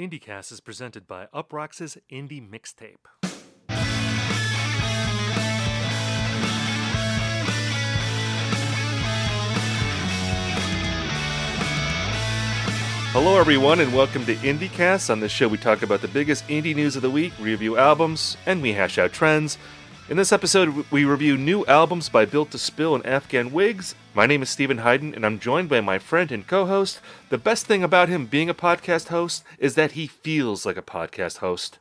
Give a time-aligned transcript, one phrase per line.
[0.00, 3.04] IndieCast is presented by Uproxx's Indie Mixtape.
[13.12, 15.10] Hello, everyone, and welcome to IndieCast.
[15.10, 18.38] On this show, we talk about the biggest indie news of the week, review albums,
[18.46, 19.58] and we hash out trends.
[20.10, 23.94] In this episode, we review new albums by Built to Spill and Afghan Whigs.
[24.12, 26.98] My name is Steven Hyden, and I'm joined by my friend and co host.
[27.28, 30.82] The best thing about him being a podcast host is that he feels like a
[30.82, 31.78] podcast host.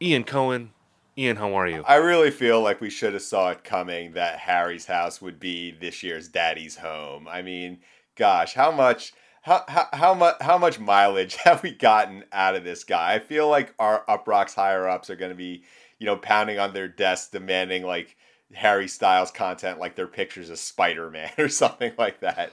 [0.00, 0.70] Ian Cohen.
[1.18, 1.84] Ian, how are you?
[1.86, 5.72] I really feel like we should have saw it coming that Harry's house would be
[5.72, 7.28] this year's Daddy's home.
[7.28, 7.80] I mean,
[8.16, 9.12] gosh, how much
[9.42, 13.12] how, how, how much how much mileage have we gotten out of this guy?
[13.12, 15.64] I feel like our Uproxx higher ups are going to be,
[15.98, 18.16] you know, pounding on their desks demanding like
[18.54, 22.52] Harry Styles content, like their pictures of Spider Man or something like that.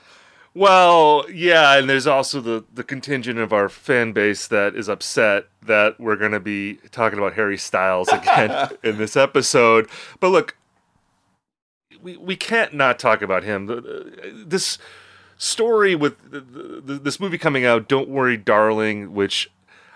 [0.54, 5.48] Well, yeah, and there's also the the contingent of our fan base that is upset
[5.62, 9.90] that we're going to be talking about Harry Styles again in this episode.
[10.22, 10.56] But look,
[12.02, 13.68] we we can't not talk about him.
[14.48, 14.78] This
[15.38, 19.52] story with the, the, this movie coming out, Don't Worry, Darling, which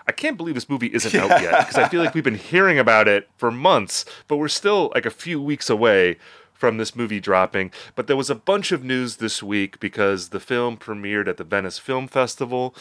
[0.06, 1.24] I can't believe this movie isn't yeah.
[1.24, 4.48] out yet because I feel like we've been hearing about it for months, but we're
[4.48, 6.16] still like a few weeks away
[6.52, 7.70] from this movie dropping.
[7.94, 11.44] But there was a bunch of news this week because the film premiered at the
[11.44, 12.74] Venice Film Festival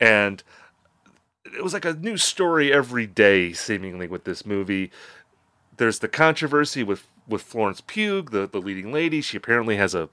[0.00, 0.42] and
[1.44, 4.90] it was like a new story every day seemingly with this movie.
[5.76, 9.20] There's the controversy with with Florence Pugh, the, the leading lady.
[9.20, 10.08] She apparently has a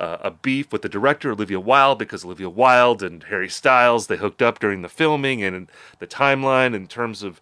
[0.00, 4.16] uh, a beef with the director Olivia Wilde because Olivia Wilde and Harry Styles they
[4.16, 7.40] hooked up during the filming and the timeline in terms of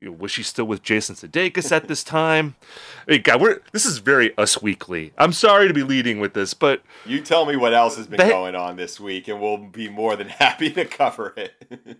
[0.00, 2.56] you know, was she still with Jason Sudeikis at this time?
[3.08, 5.12] I mean, God, we're this is very Us Weekly.
[5.16, 8.18] I'm sorry to be leading with this, but you tell me what else has been
[8.28, 11.98] going on this week, and we'll be more than happy to cover it.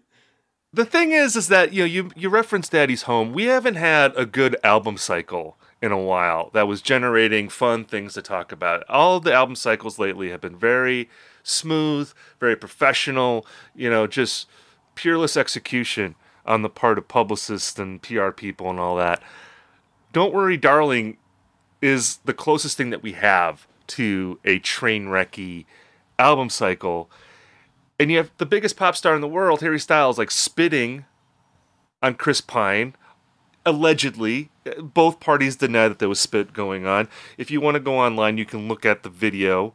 [0.72, 3.32] the thing is, is that you know you you referenced Daddy's Home.
[3.32, 8.14] We haven't had a good album cycle in a while that was generating fun things
[8.14, 8.84] to talk about.
[8.88, 11.10] All the album cycles lately have been very
[11.42, 14.48] smooth, very professional, you know, just
[14.94, 16.14] peerless execution
[16.46, 19.20] on the part of publicists and PR people and all that.
[20.12, 21.16] Don't Worry, Darling
[21.80, 25.66] is the closest thing that we have to a train wrecky
[26.16, 27.10] album cycle.
[27.98, 31.06] And you have the biggest pop star in the world, Harry Styles, like spitting
[32.00, 32.94] on Chris Pine
[33.64, 37.08] allegedly both parties deny that there was spit going on.
[37.38, 39.74] If you want to go online you can look at the video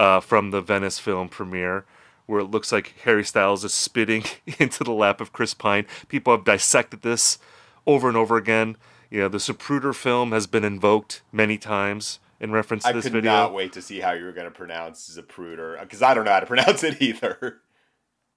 [0.00, 1.84] uh, from the venice film premiere
[2.26, 4.24] where it looks like harry styles is spitting
[4.58, 5.86] into the lap of chris pine.
[6.08, 7.38] People have dissected this
[7.86, 8.76] over and over again.
[9.10, 13.18] You know the zapruder film has been invoked many times in reference to this video.
[13.18, 16.12] i could not wait to see how you were going to pronounce zapruder because i
[16.14, 17.60] don't know how to pronounce it either.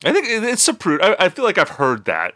[0.03, 1.02] I think it's Zapruder.
[1.02, 2.34] I, I feel like I've heard that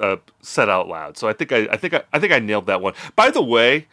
[0.00, 1.16] uh, said out loud.
[1.16, 2.94] So I think I, I think I, I think I nailed that one.
[3.16, 3.86] By the way,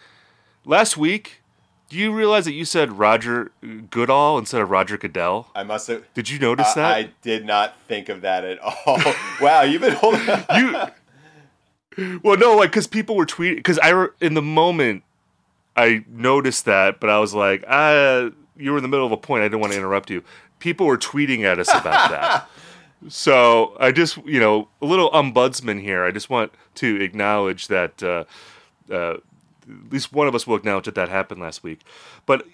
[0.66, 1.42] last week,
[1.90, 3.52] do you realize that you said Roger
[3.90, 5.50] Goodall instead of Roger Goodell?
[5.54, 6.06] I must have.
[6.14, 6.92] Did you notice that?
[6.92, 9.00] I did not think of that at all.
[9.42, 10.22] wow, you've been holding.
[10.56, 12.20] you.
[12.24, 13.58] Well, no, like because people were tweeting.
[13.58, 15.04] Because I in the moment,
[15.76, 19.18] I noticed that, but I was like, ah, you were in the middle of a
[19.18, 19.44] point.
[19.44, 20.24] I didn't want to interrupt you.
[20.60, 22.50] People were tweeting at us about that.
[23.10, 26.04] So I just, you know, a little ombudsman here.
[26.04, 28.26] I just want to acknowledge that uh,
[28.92, 31.82] uh, at least one of us will acknowledge that that happened last week.
[32.26, 32.46] But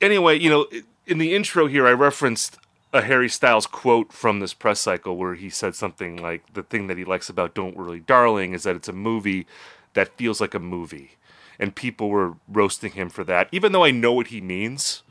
[0.00, 0.66] anyway, you know,
[1.06, 2.58] in the intro here, I referenced
[2.92, 6.86] a Harry Styles quote from this press cycle where he said something like, "The thing
[6.86, 9.46] that he likes about Don't Worry, Darling is that it's a movie
[9.94, 11.16] that feels like a movie."
[11.58, 15.02] And people were roasting him for that, even though I know what he means.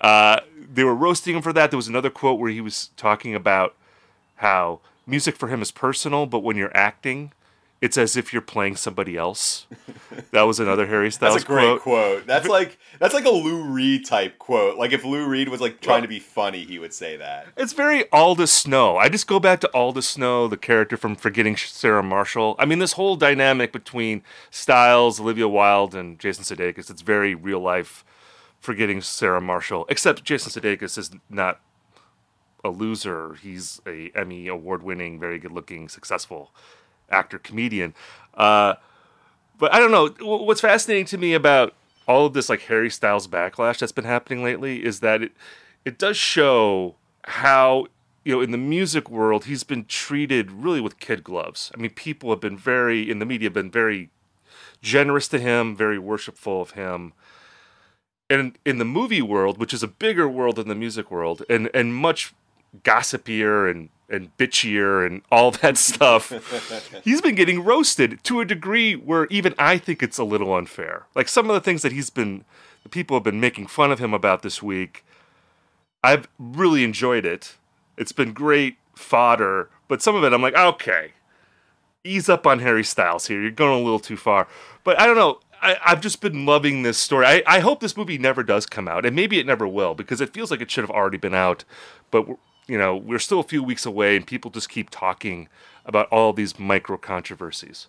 [0.00, 1.70] Uh, they were roasting him for that.
[1.70, 3.76] There was another quote where he was talking about
[4.42, 7.32] how music for him is personal, but when you're acting,
[7.80, 9.66] it's as if you're playing somebody else.
[10.32, 11.80] That was another Harry Styles That's a great quote.
[11.82, 12.26] quote.
[12.26, 14.78] That's like that's like a Lou Reed type quote.
[14.78, 17.48] Like if Lou Reed was like trying to be funny, he would say that.
[17.56, 18.96] It's very Aldous Snow.
[18.96, 22.56] I just go back to Aldous Snow, the character from Forgetting Sarah Marshall.
[22.58, 26.88] I mean, this whole dynamic between Styles, Olivia Wilde, and Jason Sudeikis.
[26.90, 28.04] It's very real life.
[28.58, 31.60] Forgetting Sarah Marshall, except Jason Sudeikis is not
[32.64, 33.34] a loser.
[33.34, 36.52] He's a Emmy award winning, very good looking, successful
[37.10, 37.94] actor comedian.
[38.34, 38.74] Uh,
[39.58, 40.08] but I don't know.
[40.38, 41.74] What's fascinating to me about
[42.06, 45.32] all of this like Harry Styles backlash that's been happening lately is that it
[45.84, 47.86] it does show how
[48.24, 51.70] you know in the music world he's been treated really with kid gloves.
[51.74, 54.10] I mean, people have been very in the media have been very
[54.80, 57.12] generous to him, very worshipful of him.
[58.30, 61.70] And in the movie world, which is a bigger world than the music world, and
[61.74, 62.32] and much
[62.84, 66.30] gossipier and and bitchier and all that stuff.
[67.04, 71.06] he's been getting roasted to a degree where even I think it's a little unfair.
[71.14, 72.44] Like some of the things that he's been,
[72.82, 75.04] the people have been making fun of him about this week.
[76.04, 77.56] I've really enjoyed it.
[77.96, 81.12] It's been great fodder, but some of it I'm like, okay,
[82.04, 83.40] ease up on Harry Styles here.
[83.40, 84.46] You're going a little too far.
[84.84, 85.40] But I don't know.
[85.64, 87.24] I, have just been loving this story.
[87.24, 90.20] I, I hope this movie never does come out, and maybe it never will because
[90.20, 91.64] it feels like it should have already been out.
[92.10, 92.26] But
[92.66, 95.48] you know, we're still a few weeks away, and people just keep talking
[95.84, 97.88] about all these micro controversies.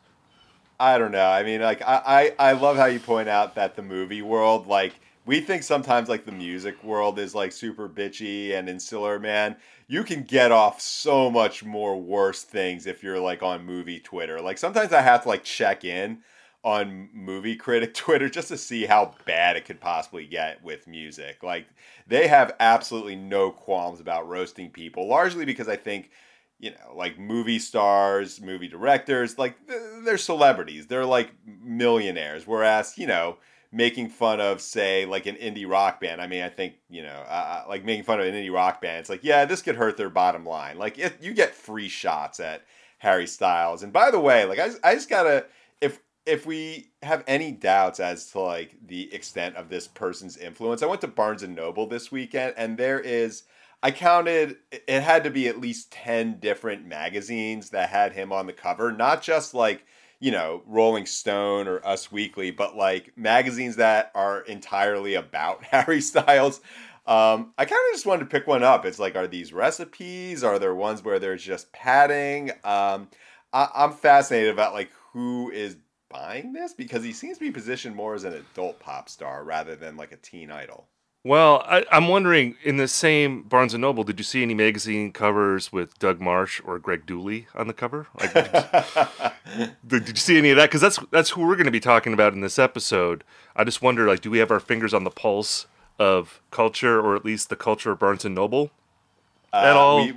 [0.80, 1.30] I don't know.
[1.30, 4.68] I mean, like I, I, I love how you point out that the movie world,
[4.68, 4.94] like
[5.26, 9.56] we think sometimes like the music world is like super bitchy and insular, man.
[9.88, 14.42] You can get off so much more worse things if you're like on movie Twitter.
[14.42, 16.20] Like sometimes I have to like check in
[16.64, 21.44] on movie critic Twitter just to see how bad it could possibly get with music.
[21.44, 21.68] Like
[22.08, 26.12] they have absolutely no qualms about roasting people, largely because I think
[26.60, 29.58] you know, like movie stars, movie directors, like
[30.06, 30.88] they're celebrities.
[30.88, 32.48] They're like millionaires.
[32.48, 33.38] Whereas, you know,
[33.74, 36.22] making fun of, say, like an indie rock band.
[36.22, 39.00] I mean, I think, you know, uh, like making fun of an indie rock band,
[39.00, 40.78] it's like, yeah, this could hurt their bottom line.
[40.78, 42.64] Like, if you get free shots at
[43.00, 43.84] Harry Styles.
[43.84, 45.48] And by the way, like, I, I just gotta,
[46.26, 50.88] if we have any doubts as to like the extent of this person's influence, I
[50.88, 53.44] went to Barnes and Noble this weekend and there is
[53.82, 58.48] I counted it had to be at least 10 different magazines that had him on
[58.48, 59.86] the cover, not just like,
[60.22, 66.00] you know, Rolling Stone or Us Weekly, but like magazines that are entirely about Harry
[66.00, 66.62] Styles.
[67.06, 68.86] Um, I kind of just wanted to pick one up.
[68.86, 70.46] It's like, are these recipes?
[70.46, 72.52] Are there ones where there's just padding?
[72.64, 73.10] Um,
[73.52, 75.76] I, I'm fascinated about like who is
[76.14, 79.76] buying this because he seems to be positioned more as an adult pop star rather
[79.76, 80.88] than like a teen idol.
[81.26, 85.14] Well, I, am wondering in the same Barnes and Noble, did you see any magazine
[85.14, 88.08] covers with Doug Martsch or Greg Dulli on the cover?
[88.20, 88.50] Like, did,
[89.58, 90.70] you, did, you see any of that?
[90.70, 93.24] Because that's that's who we're going to be talking about in this episode.
[93.56, 95.66] I just wonder, like, do we have our fingers on the pulse
[95.98, 98.72] of culture, or at least the culture of Barnes and Noble
[99.54, 100.06] uh, at all?
[100.06, 100.14] We,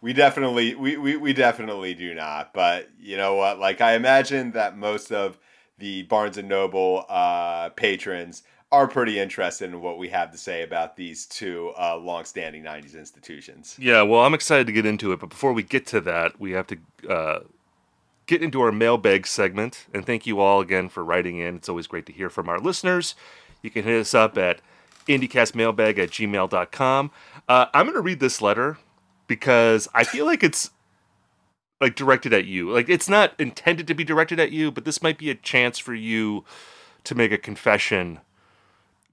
[0.00, 2.52] we definitely we, we, we definitely do not.
[2.52, 3.58] But you know what?
[3.58, 5.38] Like I imagine that most of
[5.78, 10.62] the Barnes and Noble uh, patrons are pretty interested in what we have to say
[10.62, 13.76] about these two uh, long-standing '90s institutions.
[13.78, 16.52] Yeah, well, I'm excited to get into it, but before we get to that, we
[16.52, 16.76] have to
[17.08, 17.40] uh,
[18.26, 19.86] get into our mailbag segment.
[19.94, 21.56] And thank you all again for writing in.
[21.56, 23.14] It's always great to hear from our listeners.
[23.62, 24.60] You can hit us up at
[25.08, 27.10] indiecastmailbag at gmail.com.
[27.48, 28.76] Uh, I'm going to read this letter
[29.28, 30.70] because I feel like it's
[31.80, 32.70] like directed at you.
[32.70, 35.78] Like it's not intended to be directed at you, but this might be a chance
[35.78, 36.44] for you
[37.04, 38.18] to make a confession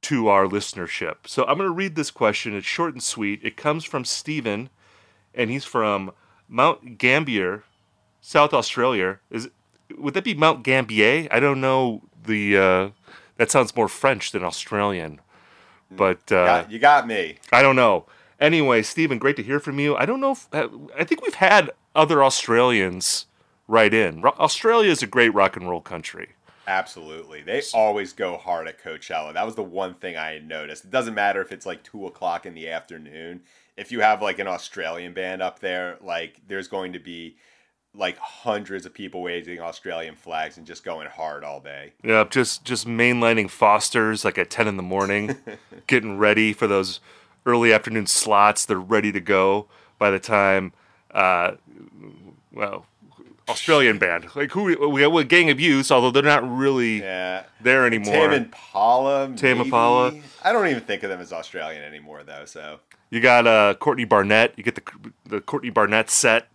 [0.01, 1.27] to our listenership.
[1.27, 2.55] So I'm going to read this question.
[2.55, 3.39] It's short and sweet.
[3.43, 4.69] It comes from Stephen,
[5.33, 6.11] and he's from
[6.47, 7.63] Mount Gambier,
[8.21, 9.19] South Australia.
[9.29, 9.49] Is
[9.97, 11.27] would that be Mount Gambier?
[11.29, 12.57] I don't know the.
[12.57, 12.89] Uh,
[13.37, 15.19] that sounds more French than Australian,
[15.91, 17.37] but uh, got, you got me.
[17.51, 18.05] I don't know.
[18.39, 19.95] Anyway, Stephen, great to hear from you.
[19.95, 20.67] I don't know if uh,
[20.97, 23.27] I think we've had other Australians
[23.67, 24.23] write in.
[24.25, 26.29] Australia is a great rock and roll country.
[26.67, 27.41] Absolutely.
[27.41, 29.33] They always go hard at Coachella.
[29.33, 30.85] That was the one thing I noticed.
[30.85, 33.41] It doesn't matter if it's like two o'clock in the afternoon.
[33.77, 37.37] If you have like an Australian band up there, like there's going to be
[37.93, 41.93] like hundreds of people waving Australian flags and just going hard all day.
[42.03, 45.37] Yeah, just just mainlining Foster's like at ten in the morning,
[45.87, 46.99] getting ready for those
[47.45, 48.65] early afternoon slots.
[48.65, 50.73] They're ready to go by the time,
[51.11, 51.53] uh,
[52.51, 52.85] well,
[53.47, 57.43] Australian band like who we have a Gang of Youths, although they're not really yeah.
[57.61, 58.13] there anymore.
[58.13, 60.13] Tame Impala, Tame Impala.
[60.43, 62.45] I don't even think of them as Australian anymore though.
[62.45, 62.79] So
[63.11, 64.53] you got uh, Courtney Barnett.
[64.57, 66.47] You get the the Courtney Barnett set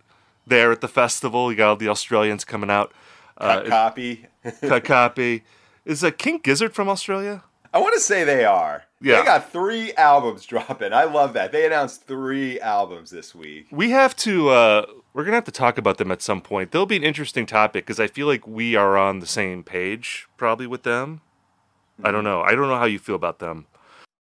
[0.45, 1.49] there at the festival.
[1.49, 2.91] You got all the Australians coming out.
[3.39, 4.25] Cut uh, copy.
[4.61, 5.43] cut copy.
[5.85, 7.43] Is a King Gizzard from Australia?
[7.73, 8.83] I want to say they are.
[9.01, 9.19] Yeah.
[9.19, 10.93] They got three albums dropping.
[10.93, 11.51] I love that.
[11.51, 13.67] They announced three albums this week.
[13.71, 16.71] We have to, uh, we're going to have to talk about them at some point.
[16.71, 20.27] They'll be an interesting topic because I feel like we are on the same page
[20.37, 21.21] probably with them.
[21.97, 22.07] Mm-hmm.
[22.07, 22.41] I don't know.
[22.41, 23.65] I don't know how you feel about them.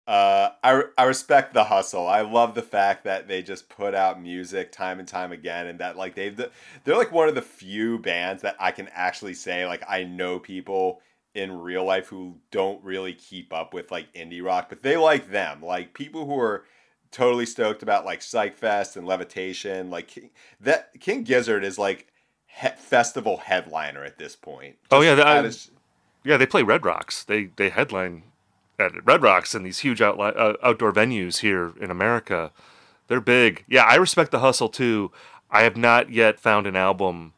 [0.07, 2.07] Uh, I, I respect the hustle.
[2.07, 5.77] I love the fact that they just put out music time and time again, and
[5.81, 6.35] that like they've
[6.83, 10.39] they're like one of the few bands that I can actually say like I know
[10.39, 11.01] people
[11.35, 15.29] in real life who don't really keep up with like indie rock, but they like
[15.29, 15.61] them.
[15.61, 16.65] Like people who are
[17.11, 19.89] totally stoked about like Psych Fest and Levitation.
[19.89, 22.07] Like that King Gizzard is like
[22.47, 24.77] he- festival headliner at this point.
[24.91, 25.71] oh yeah, that, is,
[26.23, 26.37] yeah.
[26.37, 27.23] They play Red Rocks.
[27.23, 28.23] They they headline
[28.77, 32.51] at Red Rocks and these huge outli- uh, outdoor venues here in America.
[33.07, 33.65] They're big.
[33.67, 35.11] Yeah, I respect the hustle too.
[35.51, 37.33] I have not yet found an album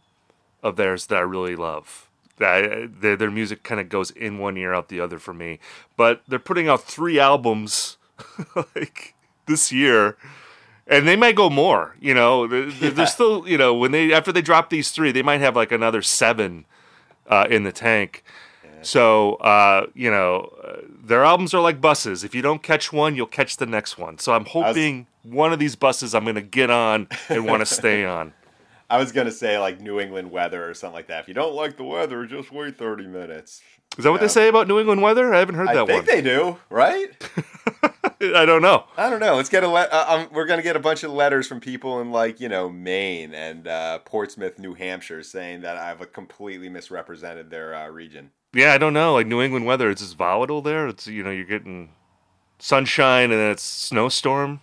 [0.61, 2.09] of theirs that I really love.
[2.43, 5.59] I, their, their music kind of goes in one ear out the other for me.
[5.97, 7.97] But they're putting out three albums
[8.55, 10.17] like this year,
[10.87, 11.95] and they might go more.
[11.99, 12.89] You know, they're, yeah.
[12.89, 15.71] they're, still you know when they after they drop these three, they might have like
[15.71, 16.65] another seven
[17.27, 18.23] uh, in the tank.
[18.83, 22.23] So uh, you know, uh, their albums are like buses.
[22.23, 24.17] If you don't catch one, you'll catch the next one.
[24.17, 25.33] So I'm hoping was...
[25.33, 28.33] one of these buses I'm going to get on and want to stay on.
[28.91, 31.21] I was gonna say like New England weather or something like that.
[31.21, 33.61] If you don't like the weather, just wait thirty minutes.
[33.97, 35.33] Is that what they say about New England weather?
[35.33, 35.91] I haven't heard I that one.
[35.91, 37.09] I think they do, right?
[38.21, 38.85] I don't know.
[38.97, 39.35] I don't know.
[39.35, 39.91] Let's get a let.
[39.93, 42.69] Uh, um, we're gonna get a bunch of letters from people in like you know
[42.69, 48.31] Maine and uh, Portsmouth, New Hampshire, saying that I've completely misrepresented their uh, region.
[48.53, 49.13] Yeah, I don't know.
[49.13, 50.87] Like New England weather, it's just volatile there.
[50.87, 51.93] It's you know you're getting
[52.59, 54.59] sunshine and then it's snowstorm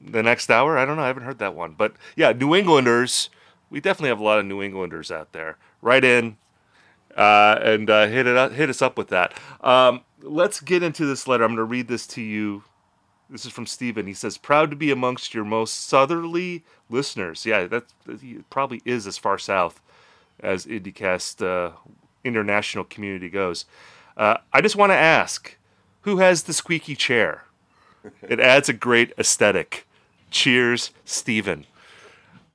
[0.00, 0.78] the next hour.
[0.78, 1.02] I don't know.
[1.02, 3.28] I haven't heard that one, but yeah, New Englanders
[3.72, 5.56] we definitely have a lot of New Englanders out there.
[5.80, 6.36] Write in
[7.16, 9.32] uh, and uh, hit it up, hit us up with that.
[9.62, 11.42] Um, let's get into this letter.
[11.42, 12.64] I'm going to read this to you.
[13.30, 14.06] This is from Stephen.
[14.06, 17.84] He says, "Proud to be amongst your most southerly listeners." Yeah, that
[18.50, 19.80] probably is as far south
[20.38, 21.72] as IndieCast uh,
[22.24, 23.64] international community goes.
[24.18, 25.56] Uh, I just want to ask,
[26.02, 27.44] who has the squeaky chair?
[28.28, 29.86] It adds a great aesthetic.
[30.28, 31.66] Cheers, Stephen.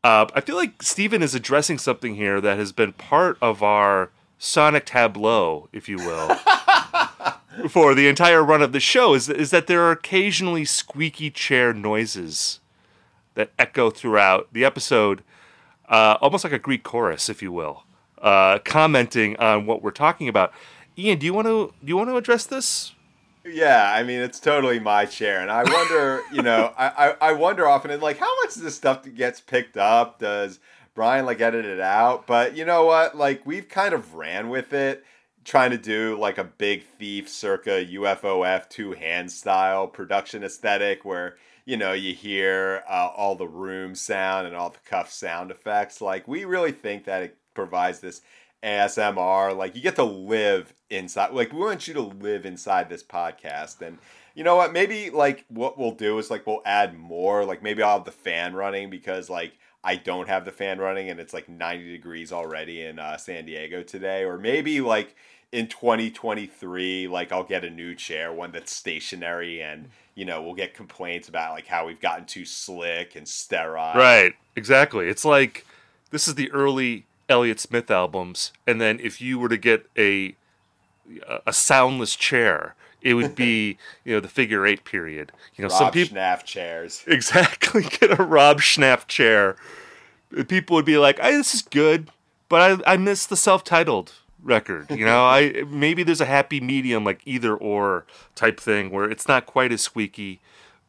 [0.03, 4.11] Uh, I feel like Steven is addressing something here that has been part of our
[4.37, 6.35] sonic tableau, if you will,
[7.69, 9.13] for the entire run of the show.
[9.13, 12.59] Is is that there are occasionally squeaky chair noises
[13.35, 15.23] that echo throughout the episode,
[15.89, 17.83] uh, almost like a Greek chorus, if you will,
[18.21, 20.53] uh, commenting on what we're talking about.
[20.97, 22.93] Ian, do you want to do you want to address this?
[23.47, 26.87] Yeah, I mean it's totally my chair, and I wonder, you know, I,
[27.21, 30.19] I, I wonder often, and like, how much of this stuff gets picked up?
[30.19, 30.59] Does
[30.93, 32.27] Brian like edit it out?
[32.27, 33.15] But you know what?
[33.15, 35.05] Like, we've kind of ran with it,
[35.45, 41.37] trying to do like a big thief circa UFOF two hand style production aesthetic, where
[41.65, 46.01] you know you hear uh, all the room sound and all the cuff sound effects.
[46.01, 48.21] Like, we really think that it provides this
[48.67, 49.55] ASMR.
[49.55, 51.31] Like you get to live inside.
[51.31, 53.81] Like we want you to live inside this podcast.
[53.81, 53.97] And
[54.35, 54.73] you know what?
[54.73, 57.45] Maybe like what we'll do is like we'll add more.
[57.45, 61.09] Like maybe I'll have the fan running because like I don't have the fan running
[61.09, 64.23] and it's like 90 degrees already in uh, San Diego today.
[64.23, 65.15] Or maybe like
[65.53, 70.55] in 2023 like I'll get a new chair, one that's stationary and you know, we'll
[70.55, 73.95] get complaints about like how we've gotten too slick and sterile.
[73.95, 74.33] Right.
[74.55, 75.07] Exactly.
[75.07, 75.65] It's like
[76.09, 80.35] this is the early Elliott Smith albums, and then if you were to get a
[81.45, 85.31] a soundless chair, it would be you know the figure eight period.
[85.55, 89.55] You know Rob some people Schnapf chairs exactly get a Rob Schnapf chair.
[90.47, 92.09] People would be like, "This is good,"
[92.49, 94.89] but I I miss the self titled record.
[94.91, 98.05] You know, I maybe there's a happy medium like either or
[98.35, 100.39] type thing where it's not quite as squeaky,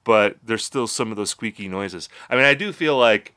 [0.05, 2.09] but there's still some of those squeaky noises.
[2.31, 3.35] I mean, I do feel like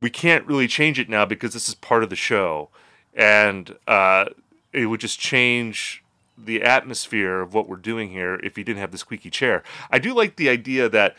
[0.00, 2.68] we can't really change it now because this is part of the show,
[3.14, 4.26] and uh,
[4.72, 6.02] it would just change
[6.38, 9.62] the atmosphere of what we're doing here if you didn't have the squeaky chair.
[9.90, 11.16] I do like the idea that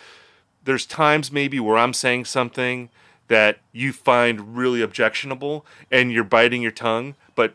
[0.64, 2.90] there's times maybe where I'm saying something
[3.28, 7.54] that you find really objectionable and you're biting your tongue, but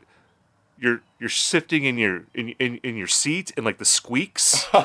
[0.79, 4.85] you're you're sifting in your in in, in your seat and like the squeaks are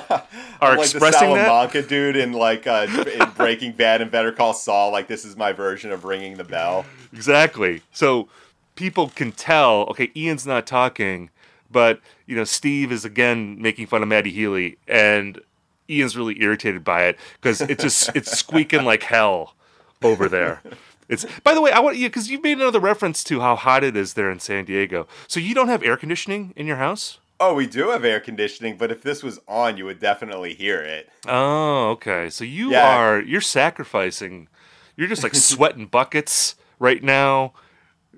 [0.61, 1.89] like expressing the Salamanca that.
[1.89, 4.91] dude in like uh, in Breaking Bad and Better Call Saul.
[4.91, 6.85] Like this is my version of ringing the bell.
[7.13, 7.81] Exactly.
[7.91, 8.29] So
[8.75, 9.81] people can tell.
[9.89, 11.29] Okay, Ian's not talking,
[11.69, 15.39] but you know Steve is again making fun of Matty Healy, and
[15.89, 19.55] Ian's really irritated by it because it just it's squeaking like hell
[20.01, 20.61] over there.
[21.11, 23.83] It's by the way, I want you because you've made another reference to how hot
[23.83, 25.07] it is there in San Diego.
[25.27, 27.19] So you don't have air conditioning in your house?
[27.39, 30.81] Oh, we do have air conditioning, but if this was on, you would definitely hear
[30.81, 31.09] it.
[31.27, 32.29] Oh, okay.
[32.29, 32.95] So you yeah.
[32.95, 34.47] are you're sacrificing.
[34.95, 37.53] You're just like sweating buckets right now.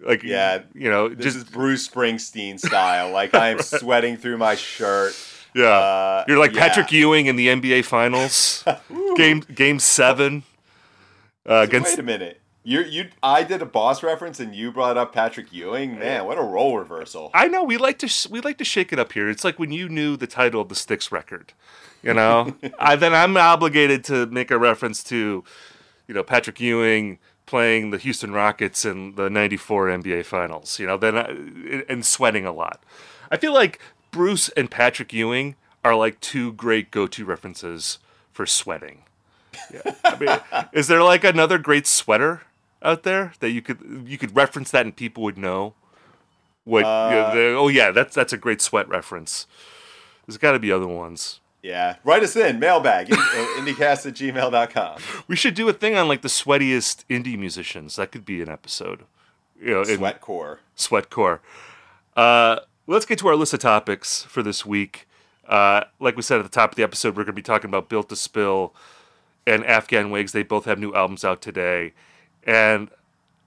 [0.06, 3.10] Like yeah, you know, this just is Bruce Springsteen style.
[3.12, 5.16] like I am sweating through my shirt.
[5.56, 6.68] Yeah, uh, you're like yeah.
[6.68, 8.64] Patrick Ewing in the NBA Finals,
[9.16, 10.44] game Game Seven.
[11.50, 12.42] Uh, against, wait a minute.
[12.64, 16.00] You you I did a boss reference and you brought up Patrick Ewing.
[16.00, 17.30] Man, what a role reversal!
[17.34, 19.30] I know we like to we like to shake it up here.
[19.30, 21.52] It's like when you knew the title of the Styx record,
[22.02, 22.56] you know.
[22.80, 25.44] I then I'm obligated to make a reference to,
[26.08, 30.80] you know, Patrick Ewing playing the Houston Rockets in the '94 NBA Finals.
[30.80, 32.82] You know, then I, and sweating a lot.
[33.30, 33.80] I feel like
[34.12, 38.00] Bruce and Patrick Ewing are like two great go-to references
[38.32, 39.04] for sweating.
[39.72, 39.96] Yeah.
[40.06, 42.44] I mean, is there like another great sweater?
[42.84, 45.74] Out there that you could you could reference that and people would know
[46.66, 46.84] what?
[46.84, 49.48] Uh, you know, the- oh yeah, that's that's a great sweat reference.
[50.28, 51.40] There's got to be other ones.
[51.62, 51.96] Yeah.
[52.04, 53.16] Write us in, mailbag, uh,
[53.58, 55.00] indiecast at gmail.com.
[55.28, 57.96] We should do a thing on like the sweatiest indie musicians.
[57.96, 59.04] That could be an episode.
[59.62, 60.58] You know, Sweatcore.
[60.76, 61.40] Sweatcore.
[62.18, 65.08] Uh, let's get to our list of topics for this week.
[65.48, 67.70] Uh, like we said at the top of the episode, we're going to be talking
[67.70, 68.74] about Built to Spill
[69.48, 70.34] and Afghan Whigs.
[70.34, 71.94] They both have new albums out today.
[72.46, 72.90] And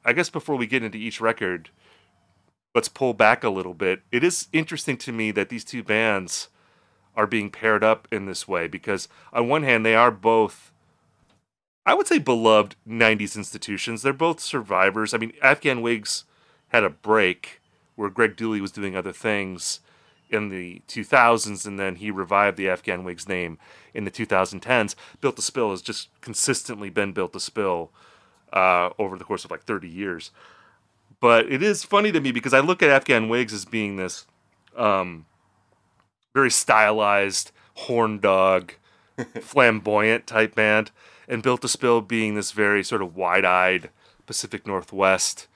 [0.05, 1.71] I guess before we get into each record,
[2.75, 4.03] let's pull back a little bit.
[4.13, 6.49] It is interesting to me that these two bands
[7.17, 10.71] are being paired up in this way because, on one hand, they are both,
[11.85, 14.03] I would say, beloved 90s institutions.
[14.03, 15.15] They're both survivors.
[15.15, 16.25] I mean, Afghan Whigs
[16.69, 17.61] had a break
[17.95, 19.81] where Greg Dulli was doing other things
[20.29, 23.59] in the 2000s, and then he revived the Afghan Whigs name
[23.95, 24.95] in the 2010s.
[25.21, 27.91] Built to Spill has just consistently been Built to Spill
[28.53, 30.31] uh, over the course of like 30 years.
[31.21, 34.27] But it is funny to me because I look at Afghan Whigs as being this
[34.77, 35.27] um,
[36.35, 38.73] very stylized horn dog,
[39.41, 40.91] flamboyant type band,
[41.29, 43.91] and Built to Spill being this very sort of wide-eyed
[44.27, 45.49] Pacific Northwest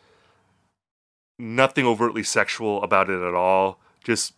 [1.40, 3.80] nothing overtly sexual about it at all.
[4.04, 4.34] Just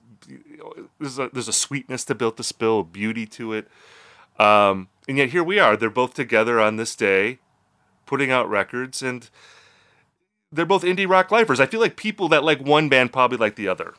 [0.98, 3.68] there's a, there's a sweetness to Built to Spill, a beauty to it.
[4.38, 5.76] Um, and yet here we are.
[5.76, 7.38] They're both together on this day,
[8.12, 9.30] putting out records, and
[10.52, 11.58] they're both indie rock lifers.
[11.60, 13.94] I feel like people that like one band probably like the other.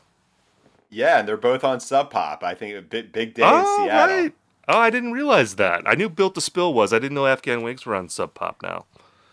[0.88, 2.44] Yeah, and they're both on Sub Pop.
[2.44, 4.16] I think a big, big day oh, in Seattle.
[4.16, 4.34] right.
[4.68, 5.82] Oh, I didn't realize that.
[5.84, 6.92] I knew Built to Spill was.
[6.92, 8.86] I didn't know Afghan Whigs were on Sub Pop now.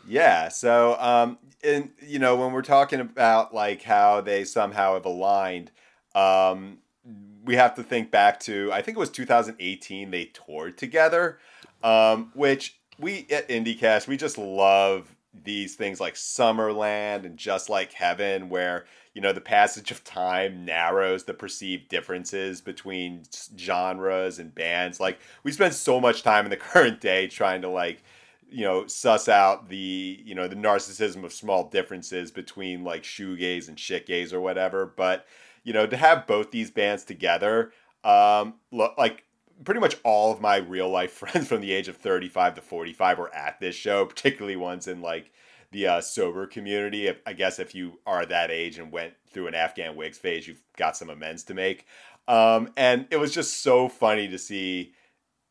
[0.07, 0.47] Yeah.
[0.47, 5.69] So, um, and you know, when we're talking about like how they somehow have aligned,
[6.15, 6.79] um,
[7.45, 11.37] we have to think back to I think it was 2018 they toured together,
[11.83, 17.93] um, which we at IndieCast we just love these things like Summerland and Just Like
[17.93, 23.23] Heaven, where you know the passage of time narrows the perceived differences between
[23.57, 24.99] genres and bands.
[24.99, 28.03] Like we spend so much time in the current day trying to like
[28.49, 33.69] you know suss out the you know the narcissism of small differences between like shoegaze
[33.69, 35.25] and shitgaze or whatever but
[35.63, 37.71] you know to have both these bands together
[38.03, 39.23] um like
[39.63, 43.17] pretty much all of my real life friends from the age of 35 to 45
[43.17, 45.31] were at this show particularly ones in like
[45.71, 49.47] the uh, sober community if, i guess if you are that age and went through
[49.47, 51.85] an afghan whigs phase you've got some amends to make
[52.27, 54.93] um, and it was just so funny to see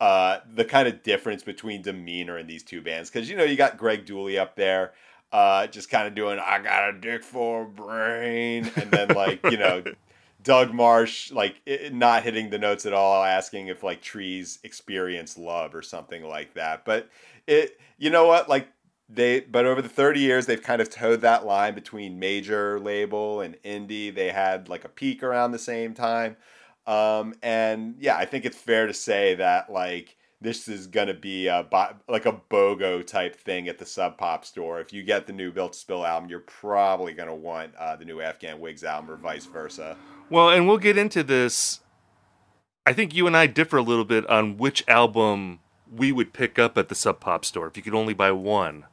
[0.01, 3.11] uh, the kind of difference between demeanor in these two bands.
[3.11, 4.93] Because, you know, you got Greg Dulli up there
[5.31, 8.71] uh, just kind of doing, I got a dick for a brain.
[8.77, 9.85] And then, like, you know,
[10.43, 15.37] Doug Martsch, like, it, not hitting the notes at all, asking if, like, trees experience
[15.37, 16.85] love or something like that.
[16.85, 17.09] But
[17.47, 18.49] it, you know what?
[18.49, 18.69] Like,
[19.09, 23.41] they, but over the 30 years, they've kind of towed that line between major label
[23.41, 24.15] and indie.
[24.15, 26.37] They had, like, a peak around the same time.
[26.87, 31.47] Um, and yeah, I think it's fair to say that like this is gonna be
[31.47, 31.67] a
[32.09, 34.81] like a BOGO type thing at the Sub Pop store.
[34.81, 38.05] If you get the new Built to Spill album, you're probably gonna want uh, the
[38.05, 39.97] new Afghan Whigs album, or vice versa.
[40.31, 41.81] Well, and we'll get into this.
[42.87, 45.59] I think you and I differ a little bit on which album
[45.95, 48.85] we would pick up at the Sub Pop store if you could only buy one.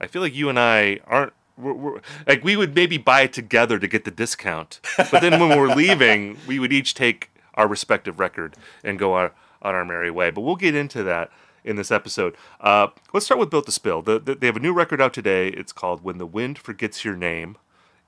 [0.00, 1.34] I feel like you and I aren't.
[1.58, 5.38] We're, we're, like we would maybe buy it together to get the discount, but then
[5.38, 9.84] when we're leaving, we would each take our respective record and go our, on our
[9.84, 10.30] merry way.
[10.30, 11.30] But we'll get into that
[11.62, 12.34] in this episode.
[12.58, 14.00] Uh, let's start with Built to Spill.
[14.00, 15.48] The, the, they have a new record out today.
[15.48, 17.58] It's called When the Wind Forgets Your Name.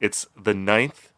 [0.01, 1.13] It's the ninth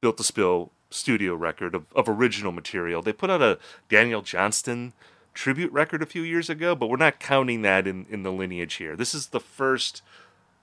[0.00, 3.02] Built to Spill studio record of, of original material.
[3.02, 3.58] They put out a
[3.88, 4.92] Daniel Johnston
[5.34, 8.74] tribute record a few years ago, but we're not counting that in, in the lineage
[8.74, 8.96] here.
[8.96, 10.02] This is the first,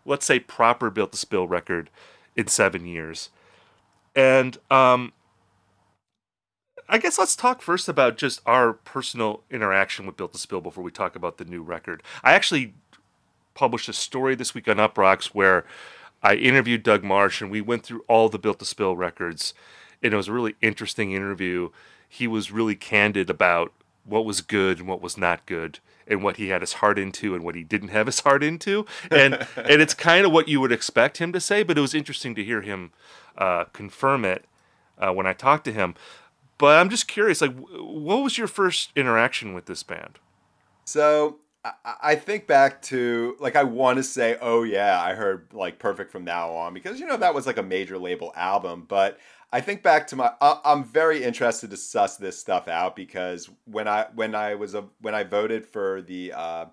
[0.05, 1.89] let's say, proper Built to Spill record
[2.35, 3.29] in seven years.
[4.15, 5.13] And um,
[6.89, 10.83] I guess let's talk first about just our personal interaction with Built to Spill before
[10.83, 12.03] we talk about the new record.
[12.23, 12.73] I actually
[13.53, 15.65] published a story this week on Uprocks where
[16.23, 19.53] I interviewed Doug Martsch and we went through all the Built to Spill records.
[20.01, 21.69] And it was a really interesting interview.
[22.07, 26.37] He was really candid about what was good and what was not good and what
[26.37, 28.85] he had his heart into and what he didn't have his heart into.
[29.11, 31.93] And and it's kind of what you would expect him to say, but it was
[31.93, 32.91] interesting to hear him
[33.37, 34.45] uh, confirm it
[34.97, 35.95] uh, when I talked to him.
[36.57, 40.17] But I'm just curious, like, what was your first interaction with this band?
[40.85, 41.37] So
[42.01, 46.11] I, think back to like I want to say, oh yeah, I heard like Perfect
[46.11, 49.19] from now on because you know that was like a major label album, but
[49.51, 50.31] I think back to my.
[50.41, 54.75] I, I'm very interested to suss this stuff out because when I when I was
[54.75, 56.65] a when I voted for the uh,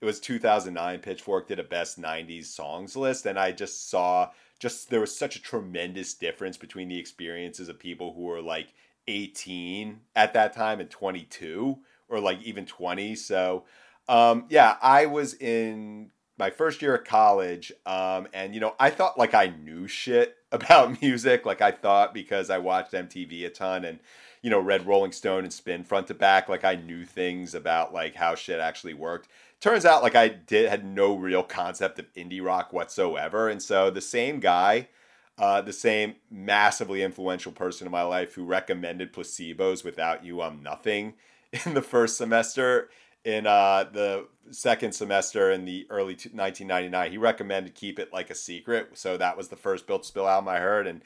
[0.00, 4.90] it was 2009 Pitchfork did a best 90s songs list and I just saw just
[4.90, 8.68] there was such a tremendous difference between the experiences of people who were like
[9.06, 13.64] 18 at that time and 22 or like even 20 so
[14.08, 18.90] um, yeah I was in my first year of college um, and you know I
[18.90, 21.44] thought like I knew shit about music.
[21.46, 23.98] Like I thought because I watched MTV a ton and
[24.42, 27.92] you know read Rolling Stone and Spin front to back like I knew things about
[27.92, 29.28] like how shit actually worked.
[29.60, 33.90] Turns out like I did had no real concept of indie rock whatsoever, and so
[33.90, 34.88] the same guy,
[35.36, 40.62] uh, the same massively influential person in my life who recommended placebos without you I'm
[40.62, 41.14] nothing
[41.66, 42.88] in the first semester
[43.24, 48.34] in uh, the second semester in the early 1999 he recommended keep it like a
[48.34, 51.02] secret so that was the first built spill album i heard and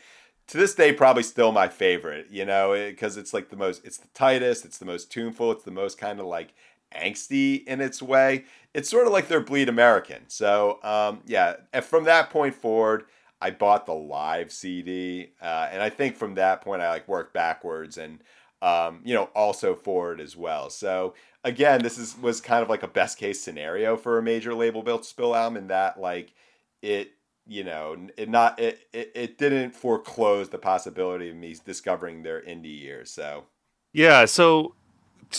[0.46, 3.85] to this day probably still my favorite you know because it, it's like the most
[3.85, 6.55] it's the tightest it's the most tuneful it's the most kind of like
[6.94, 8.44] angsty in its way.
[8.75, 10.29] It's sort of like they're Bleed American.
[10.29, 13.05] So um, yeah, from that point forward,
[13.40, 17.35] I bought the live CD, uh, and I think from that point I like worked
[17.35, 18.20] backwards and
[18.61, 20.70] um, you know also forward as well.
[20.70, 24.55] So again, this is was kind of like a best case scenario for a major
[24.55, 26.33] label built spill album in that like
[26.81, 27.12] it
[27.46, 32.40] you know it not it, it, it didn't foreclose the possibility of me discovering their
[32.42, 33.44] indie years so
[33.92, 34.74] yeah so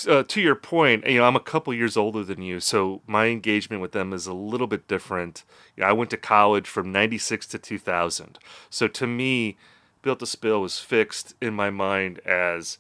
[0.08, 3.28] uh, to your point, you know, I'm a couple years older than you, so my
[3.28, 5.44] engagement with them is a little bit different.
[5.76, 8.40] You know, I went to college from 96 to 2000.
[8.72, 9.56] So to me,
[10.02, 12.80] Built to Spill was fixed in my mind as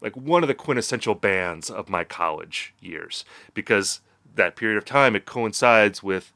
[0.00, 4.00] like one of the quintessential bands of my college years because
[4.34, 6.32] that period of time it coincides with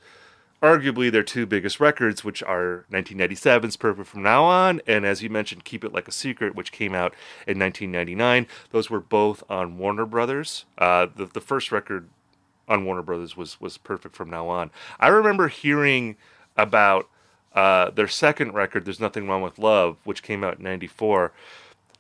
[0.65, 5.29] arguably their two biggest records, which are 1997's Perfect From Now On, and as you
[5.29, 7.15] mentioned, Keep It Like a Secret, which came out
[7.47, 8.47] in 1999.
[8.71, 10.65] Those were both on Warner Brothers.
[10.79, 12.09] Uh, the, the first record
[12.67, 14.71] on Warner Brothers was, was Perfect From Now On.
[14.99, 16.17] I remember hearing
[16.57, 17.11] about
[17.55, 21.31] uh, their second record, There's Nothing Wrong with Love, which came out in 94.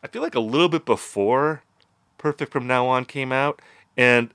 [0.04, 1.62] I feel like a little bit before
[2.18, 3.62] Perfect From Now On came out,
[3.96, 4.34] and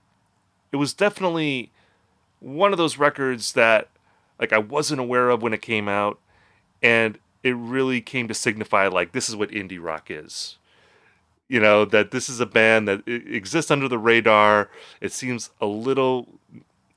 [0.71, 1.71] it was definitely
[2.39, 3.87] one of those records that
[4.39, 6.17] like I wasn't aware of when it came out,
[6.81, 10.57] and it really came to signify like this is what indie rock is.
[11.47, 14.71] You know that this is a band that exists under the radar.
[15.01, 16.39] It seems a little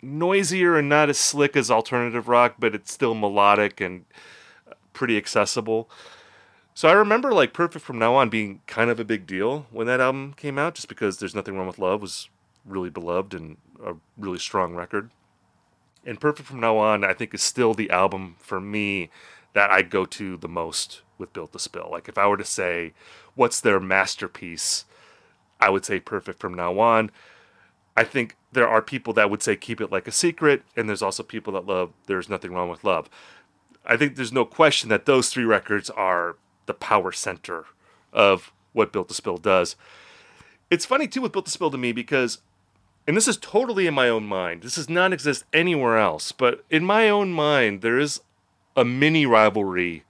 [0.01, 4.07] noisier and not as slick as alternative rock, but it's still melodic and
[4.67, 5.91] uh, pretty accessible.
[6.75, 9.87] So I remember like Perfect from Now On being kind of a big deal when
[9.87, 12.29] that album came out, just because There's Nothing Wrong with Love was
[12.65, 15.11] really beloved and a really strong record
[16.05, 19.11] and Perfect from Now On, I think, is still the album for me
[19.55, 21.89] that I go to the most with Built to Spill.
[21.91, 22.93] Like, if I were to say,
[23.35, 24.85] what's their masterpiece,
[25.61, 27.11] I would say Perfect from Now On.
[27.97, 31.03] I think there are people that would say Keep It Like a Secret, and there's
[31.03, 33.09] also people that love There's Nothing Wrong with Love.
[33.85, 37.67] I think there's no question that those three records are the power center
[38.13, 39.77] of what Built to Spill does.
[40.71, 42.39] It's funny, too, with Built to Spill to me because
[43.07, 44.63] and this is totally in my own mind.
[44.63, 48.21] This does not exist anywhere else, but in my own mind, there is
[48.77, 50.05] a mini rivalry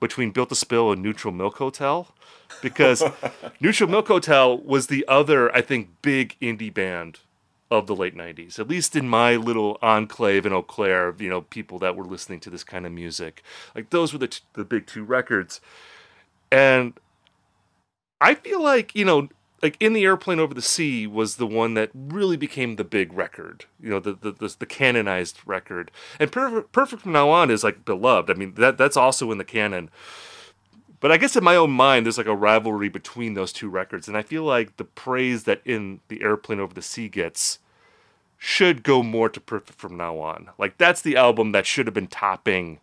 [0.00, 2.12] between Built to Spill and Neutral Milk Hotel
[2.60, 3.04] because
[3.60, 7.20] Neutral Milk Hotel was the other, I think, big indie band
[7.70, 11.42] of the late 90s, at least in my little enclave in Eau Claire, you know,
[11.42, 13.42] people that were listening to this kind of music.
[13.74, 15.60] Like, those were the, t- the big two records.
[16.52, 16.94] And
[18.20, 19.28] I feel like, you know,
[19.64, 23.12] like in the airplane over the sea was the one that really became the big
[23.14, 27.50] record you know the the, the, the canonized record and perfect, perfect from now on
[27.50, 29.90] is like beloved i mean that that's also in the canon
[31.04, 34.08] but i guess in my own mind there's like a rivalry between those two records
[34.08, 37.58] and i feel like the praise that in the airplane over the sea gets
[38.38, 41.92] should go more to perfect from now on like that's the album that should have
[41.92, 42.80] been topping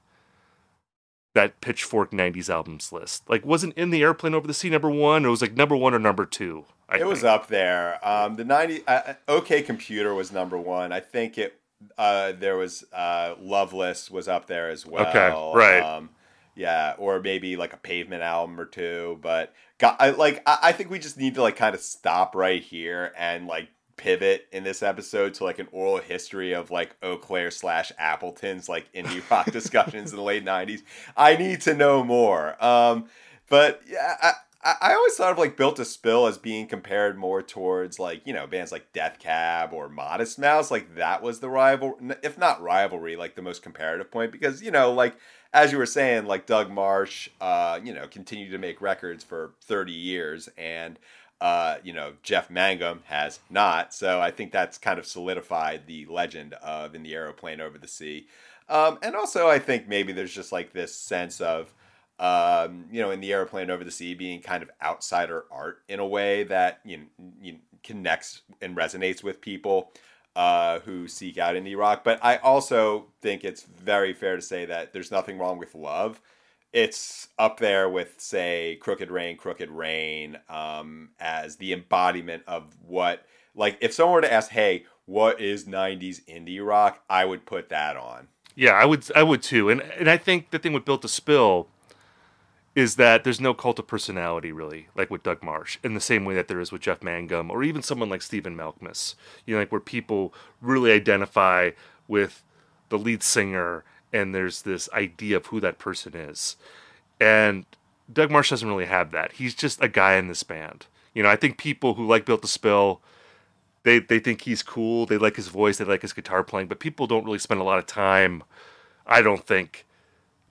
[1.34, 3.30] that Pitchfork '90s albums list.
[3.30, 5.24] Like, wasn't in the airplane over the sea number one?
[5.24, 6.66] It was like number one or number two.
[6.90, 7.10] I it think.
[7.10, 8.06] was up there.
[8.06, 10.92] Um, the '90 uh, uh, OK Computer was number one.
[10.92, 11.58] I think it.
[11.98, 15.08] Uh, there was uh, Loveless was up there as well.
[15.08, 15.80] Okay, right.
[15.80, 16.10] Um,
[16.56, 19.20] yeah, or maybe like a Pavement album or two.
[19.22, 22.36] But got, I, like I, I think we just need to like kind of stop
[22.36, 26.96] right here and like pivot in this episode to like an oral history of like
[27.04, 30.82] Eau Claire slash Appleton's like indie rock discussions in the late '90s.
[31.16, 32.64] I need to know more.
[32.64, 33.06] Um,
[33.50, 34.34] but yeah,
[34.64, 38.22] I, I always thought of like Built to Spill as being compared more towards like
[38.26, 40.70] you know bands like Death Cab or Modest Mouse.
[40.70, 44.72] Like that was the rival, if not rivalry, like the most comparative point because you
[44.72, 45.16] know like
[45.54, 49.52] as you were saying, like Doug Martsch, uh, you know, continued to make records for
[49.62, 50.98] 30 years and
[51.42, 53.96] Uh, you know, Jeff Mangum has not.
[53.96, 57.88] So I think that's kind of solidified the legend of In the Aeroplane Over the
[57.88, 58.28] Sea.
[58.70, 61.74] Um, and also, I think maybe there's just like this sense of,
[62.20, 66.00] um, you know, in the aeroplane over the sea being kind of outsider art in
[66.00, 67.04] a way that you know,
[67.42, 69.92] you connects and resonates with people
[70.36, 72.04] uh, who seek out indie rock.
[72.04, 76.22] But I also think it's very fair to say that there's nothing wrong with love.
[76.74, 83.26] It's up there with, say, Crooked Rain, Crooked Rain, um, as the embodiment of what,
[83.56, 87.04] like, if someone were to ask, hey, what is 90s indie rock?
[87.10, 88.30] I would put that on.
[88.56, 89.70] Yeah, I would I would too.
[89.70, 91.68] And and I think the thing with Built to Spill
[92.74, 96.24] is that there's no cult of personality really, like with Doug Martsch, in the same
[96.24, 99.16] way that there is with Jeff Mangum or even someone like Stephen Malkmus.
[99.46, 101.72] You know, like where people really identify
[102.08, 102.44] with
[102.90, 106.56] the lead singer and there's this idea of who that person is.
[107.20, 107.66] And
[108.12, 109.34] Doug Martsch doesn't really have that.
[109.34, 110.88] He's just a guy in this band.
[111.14, 113.02] You know, I think people who like Built to Spill,
[113.84, 115.06] they they think he's cool.
[115.06, 115.78] They like his voice.
[115.78, 116.68] They like his guitar playing.
[116.68, 118.44] But people don't really spend a lot of time,
[119.06, 119.86] I don't think,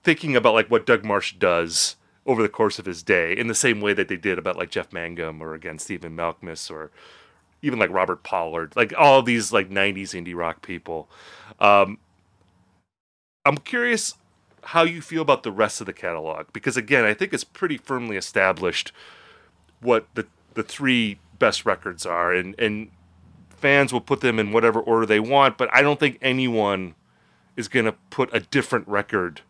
[0.03, 3.55] thinking about like what Doug Martsch does over the course of his day in the
[3.55, 6.91] same way that they did about like Jeff Mangum or again Stephen Malkmus or
[7.61, 11.09] even like Robert Pollard, like all these like '90s indie rock people.
[11.59, 11.99] Um,
[13.45, 14.15] I'm curious
[14.63, 17.77] how you feel about the rest of the catalog because again, I think it's pretty
[17.77, 18.91] firmly established
[19.79, 22.89] what the the three best records are, and and
[23.49, 26.95] fans will put them in whatever order they want, but I don't think anyone
[27.55, 29.41] is going to put a different record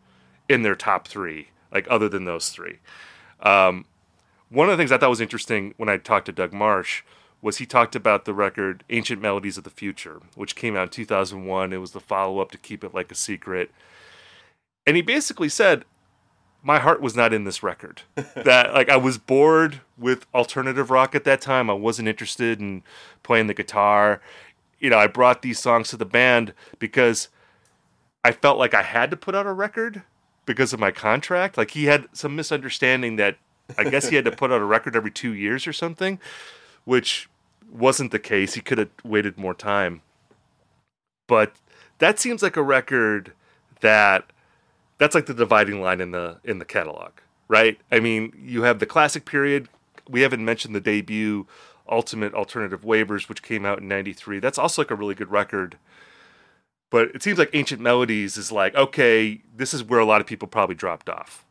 [0.50, 2.80] in their top three like other than those three.
[3.42, 3.86] Um,
[4.50, 7.02] one of the things I thought was interesting when I talked to Doug Martsch
[7.42, 10.90] was he talked about the record Ancient Melodies of the Future, which came out in
[10.90, 11.74] 2001.
[11.74, 13.72] It was the follow up to Keep It Like a Secret.
[14.86, 15.86] And he basically said,
[16.64, 18.04] my heart was not in this record.
[18.36, 21.70] that like I was bored with alternative rock at that time.
[21.70, 22.84] I wasn't interested in
[23.24, 24.22] playing the guitar.
[24.80, 27.30] You know, I brought these songs to the band because
[28.24, 30.04] I felt like I had to put out a record
[30.52, 31.58] because of my contract.
[31.58, 33.38] Like he had some misunderstanding that
[33.78, 36.20] I guess he had to put out a record every two years or something,
[36.84, 37.30] which
[37.72, 38.54] wasn't the case.
[38.54, 40.02] He could have waited more time.
[41.28, 41.54] But
[42.00, 43.32] that seems like a record
[43.80, 44.26] that
[44.98, 47.12] that's like the dividing line in the in the catalog,
[47.48, 47.80] right?
[47.92, 49.70] I mean, you have the classic period.
[50.10, 51.48] We haven't mentioned the debut
[51.90, 54.40] Ultimate Alternative Wavers, which came out in '93.
[54.40, 55.78] That's also like a really good record
[56.92, 60.28] but it seems like Ancient Melodies is like, okay, this is where a lot of
[60.28, 61.46] people probably dropped off.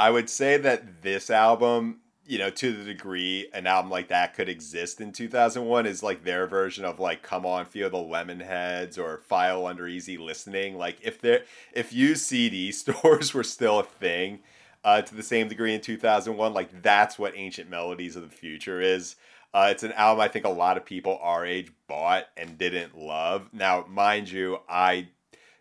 [0.00, 4.34] I would say that this album, you know, to the degree an album like that
[4.34, 8.98] could exist in 2001 is like their version of like Come On Feel the Lemonheads
[8.98, 10.76] or File Under Easy Listening.
[10.76, 14.40] Like if there if used CD stores were still a thing
[14.82, 18.80] uh, to the same degree in 2001, like that's what Ancient Melodies of the Future
[18.80, 19.16] is.
[19.54, 22.96] Uh, it's an album I think a lot of people our age bought and didn't
[22.96, 23.50] love.
[23.52, 25.08] Now, mind you, I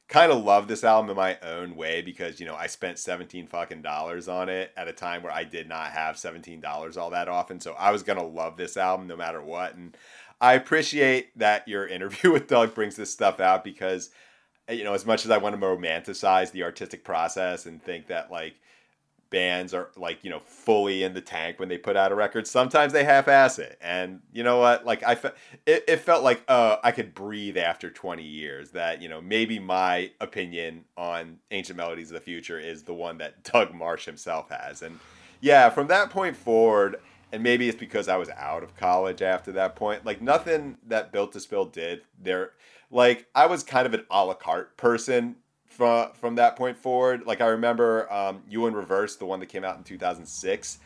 [0.07, 3.47] kind of love this album in my own way because you know I spent 17
[3.47, 7.09] fucking dollars on it at a time where I did not have 17 dollars all
[7.11, 7.59] that often.
[7.59, 9.75] So I was gonna love this album no matter what.
[9.75, 9.95] And
[10.39, 14.09] I appreciate that your interview with Doug brings this stuff out because
[14.69, 18.31] you know as much as I want to romanticize the artistic process and think that
[18.31, 18.55] like
[19.31, 22.45] bands are like you know fully in the tank when they put out a record.
[22.45, 23.79] Sometimes they half-ass it.
[23.81, 24.85] And you know what?
[24.85, 25.31] Like i fe-
[25.65, 29.57] it, it felt like uh i could breathe after 20 years that you know maybe
[29.57, 34.49] my opinion on ancient melodies of the future is the one that doug martsch himself
[34.49, 34.83] has.
[34.83, 34.99] And
[35.39, 36.97] yeah from that point forward
[37.31, 41.11] and maybe it's because i was out of college after that point like nothing that
[41.11, 42.51] built to spill did there
[42.91, 45.35] like i was kind of an a la carte person
[45.81, 47.25] from from that point forward.
[47.25, 50.77] Like I remember um, you in reverse, the one that came out in 2006.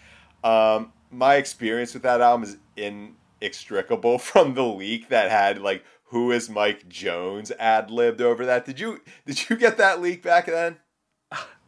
[0.42, 6.32] Um, my experience with that album is inextricable from the leak that had like "Who
[6.32, 8.66] is Mike Jones" ad libbed over that.
[8.66, 10.78] Did you did you get that leak back then?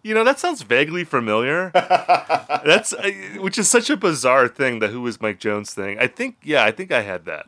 [0.03, 1.71] You know that sounds vaguely familiar.
[1.73, 4.79] That's uh, which is such a bizarre thing.
[4.79, 5.99] The "Who is Mike Jones" thing.
[5.99, 7.47] I think yeah, I think I had that.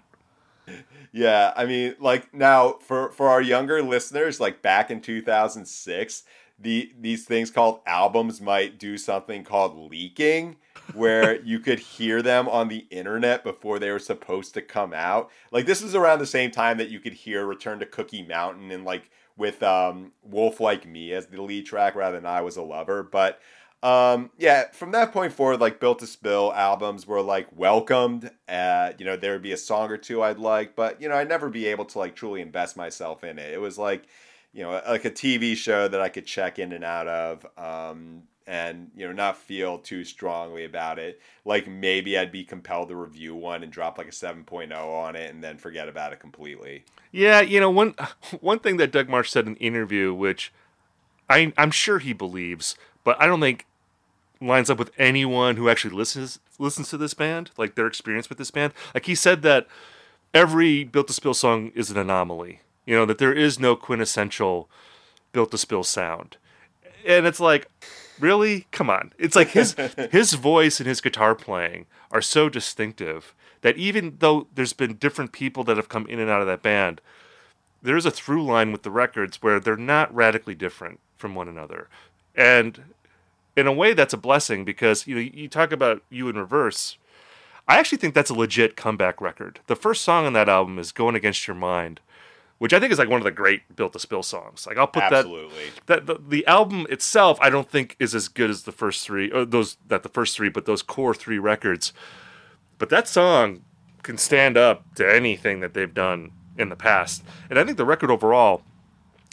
[1.11, 6.23] Yeah, I mean, like now for for our younger listeners, like back in 2006,
[6.59, 10.57] the these things called albums might do something called leaking
[10.93, 15.31] where you could hear them on the internet before they were supposed to come out.
[15.51, 18.71] Like this was around the same time that you could hear Return to Cookie Mountain
[18.71, 22.57] and like with um Wolf Like Me as the lead track rather than I Was
[22.57, 23.39] a Lover, but
[23.81, 28.29] um, yeah, from that point forward, like Built to Spill albums were like welcomed.
[28.47, 31.15] Uh, you know, there would be a song or two I'd like, but you know,
[31.15, 33.53] I'd never be able to like truly invest myself in it.
[33.53, 34.03] It was like,
[34.51, 37.45] you know, like a TV show that I could check in and out of.
[37.57, 41.21] Um, and you know not feel too strongly about it.
[41.45, 45.29] Like maybe I'd be compelled to review one and drop like a 7.0 on it
[45.31, 46.83] and then forget about it completely.
[47.11, 47.93] Yeah, you know one
[48.41, 50.51] one thing that Doug martsch said in the interview, which
[51.29, 53.67] I I'm sure he believes, but I don't think
[54.41, 58.37] lines up with anyone who actually listens listens to this band, like their experience with
[58.37, 58.73] this band.
[58.93, 59.67] Like he said that
[60.33, 62.61] every Built to Spill song is an anomaly.
[62.85, 64.69] You know that there is no quintessential
[65.31, 66.37] Built to Spill sound,
[67.05, 67.69] and it's like,
[68.19, 69.13] really, come on.
[69.17, 69.75] It's like his
[70.11, 75.33] his voice and his guitar playing are so distinctive that even though there's been different
[75.33, 77.01] people that have come in and out of that band,
[77.81, 81.89] there's a through line with the records where they're not radically different from one another,
[82.35, 82.83] and
[83.59, 86.97] in a way that's a blessing because you know you talk about you in reverse.
[87.67, 89.59] I actually think that's a legit comeback record.
[89.67, 91.99] The first song on that album is going against your mind
[92.59, 94.67] which i think is like one of the great built to spill songs.
[94.67, 95.71] Like i'll put Absolutely.
[95.87, 99.03] that that the, the album itself i don't think is as good as the first
[99.03, 101.91] three or those that the first three but those core three records.
[102.77, 103.61] But that song
[104.03, 107.23] can stand up to anything that they've done in the past.
[107.49, 108.61] And i think the record overall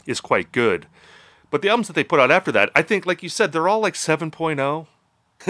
[0.07, 0.87] is quite good
[1.49, 3.67] but the albums that they put out after that, I think, like you said, they're
[3.67, 4.87] all like 7.0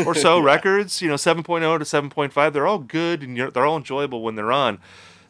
[0.05, 0.43] or so yeah.
[0.53, 2.53] records, you know, 7.0 to 7.5.
[2.53, 4.79] They're all good and they're all enjoyable when they're on.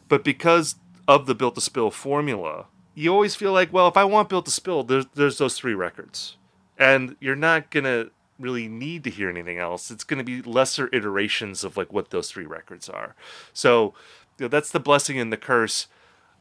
[0.08, 0.76] But because
[1.06, 4.44] of the Built to Spill formula, you always feel like, well, if I want Built
[4.46, 6.36] to Spill, there's, there's those three records.
[6.76, 9.90] And you're not going to really need to hear anything else.
[9.90, 13.14] It's going to be lesser iterations of like what those three records are.
[13.52, 13.94] So
[14.38, 15.88] you know, that's the blessing and the curse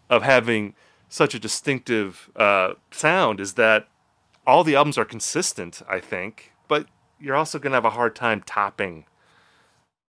[0.10, 0.76] of having
[1.10, 3.88] such a distinctive uh, sound is that
[4.48, 6.88] all the albums are consistent, I think, but
[7.20, 9.06] you're also going to have a hard time topping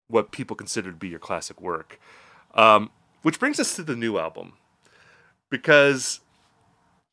[0.08, 2.00] what people consider to be your classic work.
[2.56, 2.90] Um,
[3.22, 4.54] which brings us to the new album.
[5.50, 6.20] Because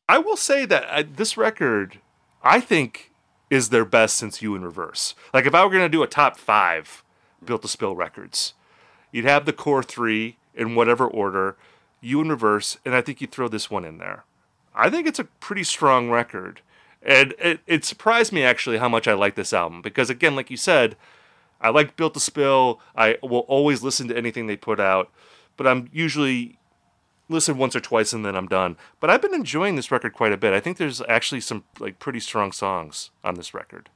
[0.09, 1.99] I will say that I, this record,
[2.43, 3.11] I think,
[3.49, 5.13] is their best since You in Reverse.
[5.33, 7.03] Like, if I were going to do a top five
[7.43, 8.53] Built to Spill records,
[9.11, 11.55] you'd have the core three in whatever order,
[12.01, 14.25] You in Reverse, and I think you'd throw this one in there.
[14.73, 16.61] I think it's a pretty strong record.
[17.01, 20.51] And it, it surprised me actually how much I like this album because again, like
[20.51, 20.95] you said,
[21.59, 22.79] I like Built to Spill.
[22.95, 25.09] I will always listen to anything they put out,
[25.57, 26.57] but I'm usually
[27.29, 28.77] listen once or twice and then I'm done.
[28.99, 30.53] But I've been enjoying this record quite a bit.
[30.53, 33.89] I think there's actually some like pretty strong songs on this record.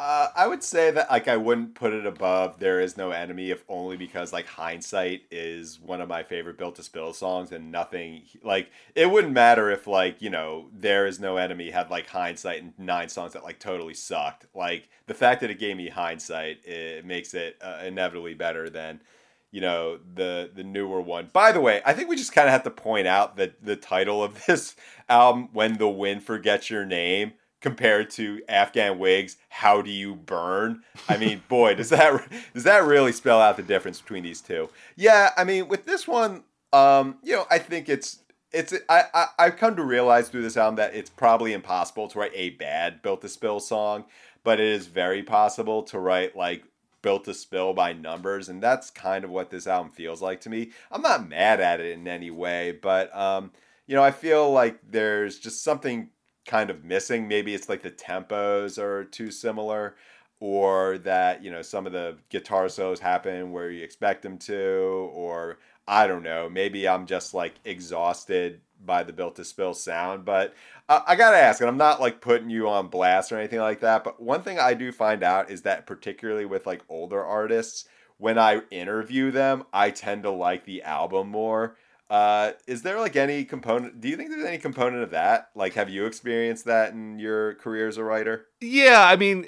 [0.00, 3.50] Uh, I would say that like I wouldn't put it above "There Is No Enemy"
[3.50, 7.72] if only because like "Hindsight" is one of my favorite Built to Spill songs, and
[7.72, 12.06] nothing like it wouldn't matter if like you know "There Is No Enemy" had like
[12.06, 14.46] "Hindsight" and nine songs that like totally sucked.
[14.54, 19.00] Like the fact that it gave me "Hindsight" it makes it uh, inevitably better than
[19.50, 21.30] you know the the newer one.
[21.32, 23.74] By the way, I think we just kind of have to point out that the
[23.74, 24.76] title of this
[25.08, 30.82] album, "When the Wind Forgets Your Name." Compared to Afghan Whigs, how do you burn?
[31.08, 32.22] I mean, boy, does that
[32.54, 34.68] does that really spell out the difference between these two?
[34.96, 38.20] Yeah, I mean, with this one, um, you know, I think it's
[38.52, 42.18] it's I, I I've come to realize through this album that it's probably impossible to
[42.18, 44.04] write a bad Built to Spill song,
[44.44, 46.64] but it is very possible to write like
[47.02, 50.50] Built to Spill by numbers, and that's kind of what this album feels like to
[50.50, 50.70] me.
[50.90, 53.50] I'm not mad at it in any way, but um,
[53.86, 56.10] you know, I feel like there's just something
[56.48, 57.28] kind of missing.
[57.28, 59.94] Maybe it's like the tempos are too similar,
[60.40, 65.10] or that you know some of the guitar solos happen where you expect them to,
[65.14, 66.48] or I don't know.
[66.48, 70.24] Maybe I'm just like exhausted by the built to spill sound.
[70.24, 70.54] But
[70.88, 73.80] uh, I gotta ask, and I'm not like putting you on blast or anything like
[73.80, 74.02] that.
[74.02, 78.38] But one thing I do find out is that particularly with like older artists, when
[78.38, 81.76] I interview them, I tend to like the album more
[82.10, 84.00] uh, is there like any component?
[84.00, 85.50] Do you think there's any component of that?
[85.54, 88.46] Like, have you experienced that in your career as a writer?
[88.60, 89.46] Yeah, I mean,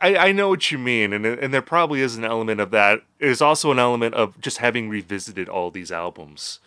[0.00, 3.02] I, I know what you mean, and and there probably is an element of that.
[3.18, 6.60] There's also an element of just having revisited all these albums,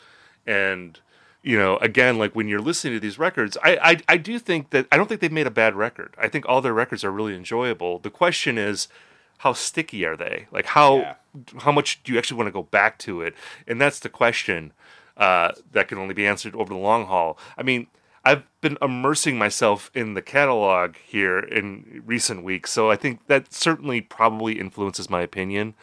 [0.45, 0.99] and
[1.41, 4.69] you know, again, like when you're listening to these records, I, I I do think
[4.69, 6.13] that I don't think they've made a bad record.
[6.19, 7.97] I think all their records are really enjoyable.
[7.97, 8.87] The question is,
[9.39, 10.45] how sticky are they?
[10.51, 11.15] Like how yeah.
[11.57, 13.33] how much do you actually want to go back to it?
[13.67, 14.71] And that's the question
[15.17, 17.37] uh, that can only be answered over the long haul.
[17.57, 17.87] I mean,
[18.23, 23.53] I've been immersing myself in the catalog here in recent weeks, so I think that
[23.53, 25.75] certainly probably influences my opinion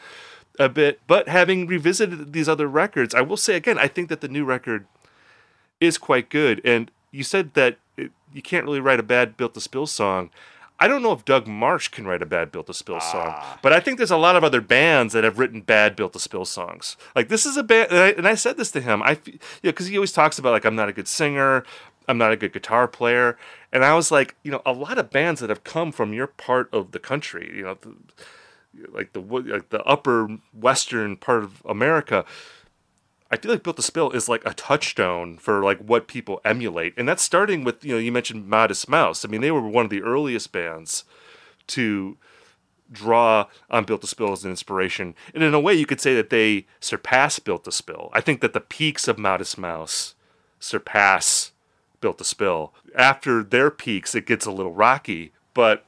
[0.59, 0.99] a bit.
[1.07, 4.43] But having revisited these other records, I will say again, I think that the new
[4.43, 4.85] record
[5.79, 6.61] is quite good.
[6.65, 10.29] And you said that it, you can't really write a bad Built to Spill song.
[10.83, 13.57] I don't know if Doug Martsch can write a bad Built to Spill song, ah.
[13.61, 16.19] but I think there's a lot of other bands that have written bad Built to
[16.19, 16.97] Spill songs.
[17.15, 19.01] Like this is a band, and I, and I said this to him.
[19.01, 21.63] I, you know, because he always talks about like I'm not a good singer,
[22.09, 23.37] I'm not a good guitar player.
[23.71, 26.27] And I was like, you know, a lot of bands that have come from your
[26.27, 27.95] part of the country, you know, the,
[28.91, 32.25] like the like the upper western part of America,
[33.33, 36.93] I feel like Built to Spill is like a touchstone for like what people emulate,
[36.97, 39.25] and that's starting with you know you mentioned Modest Mouse.
[39.25, 41.03] I mean, they were one of the earliest bands
[41.67, 42.15] to
[42.91, 46.13] draw on Built to Spill as an inspiration, and in a way, you could say
[46.13, 48.11] that they surpass Built to Spill.
[48.13, 50.13] I think that the peaks of Modest Mouse
[50.59, 51.53] surpass
[52.01, 52.71] Built to Spill.
[52.95, 55.87] After their peaks, it gets a little rocky, but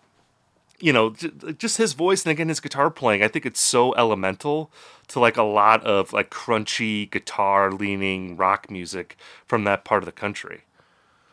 [0.85, 1.09] you know,
[1.57, 3.23] just his voice and again his guitar playing.
[3.23, 4.71] I think it's so elemental
[5.07, 9.17] to like a lot of like crunchy guitar leaning rock music
[9.47, 10.61] from that part of the country.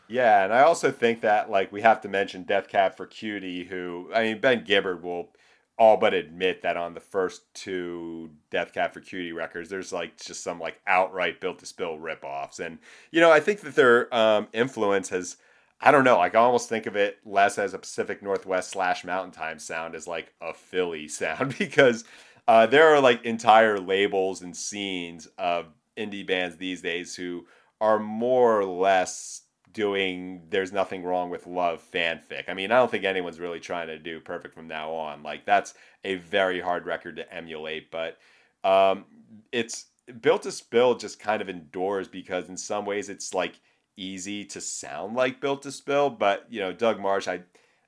[0.07, 3.65] Yeah, and I also think that like we have to mention Death Cab for Cutie,
[3.65, 5.29] who I mean Ben Gibbard will
[5.77, 10.17] all but admit that on the first two Death Cab for Cutie records, there's like
[10.19, 12.79] just some like outright built to spill ripoffs, and
[13.11, 15.37] you know I think that their um, influence has
[15.85, 16.17] I don't know.
[16.17, 19.95] Like I almost think of it less as a Pacific Northwest slash Mountain Time sound
[19.95, 22.05] as like a Philly sound because
[22.47, 25.67] uh, there are like entire labels and scenes of
[25.97, 27.45] indie bands these days who
[27.81, 29.41] are more or less
[29.73, 32.43] doing there's nothing wrong with love fanfic.
[32.47, 35.21] I mean, I don't think anyone's really trying to do perfect from now on.
[35.21, 35.73] Like that's
[36.05, 38.19] a very hard record to emulate, but
[38.63, 39.03] um,
[39.51, 39.87] it's
[40.21, 43.59] built to spill just kind of endures because in some ways it's like
[43.95, 47.43] easy to sound like built to spill, but you know, Doug Martsch, I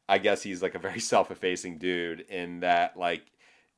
[0.07, 3.23] I guess he's like a very self-effacing dude in that like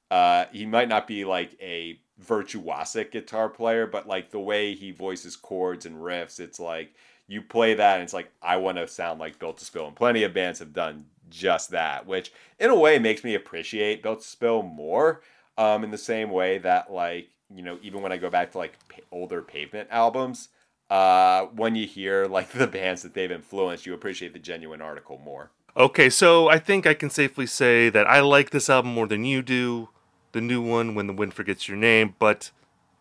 [0.10, 4.92] uh, he might not be like a virtuosic guitar player, but like the way he
[4.92, 6.94] voices chords and riffs, it's like
[7.28, 9.96] you play that and it's like I want to sound like Built to Spill, and
[9.96, 14.22] plenty of bands have done just that, which in a way makes me appreciate Built
[14.22, 15.22] to Spill more.
[15.60, 18.58] Um, in the same way that like you know even when I go back to
[18.60, 18.78] like
[19.12, 20.50] older Pavement albums,
[20.90, 25.20] uh, when you hear like the bands that they've influenced, you appreciate the genuine article
[25.24, 25.52] more.
[25.76, 29.26] Okay, so I think I can safely say that I like this album more than
[29.26, 29.90] you do
[30.32, 32.52] the new one, When the Wind Forgets Your Name, but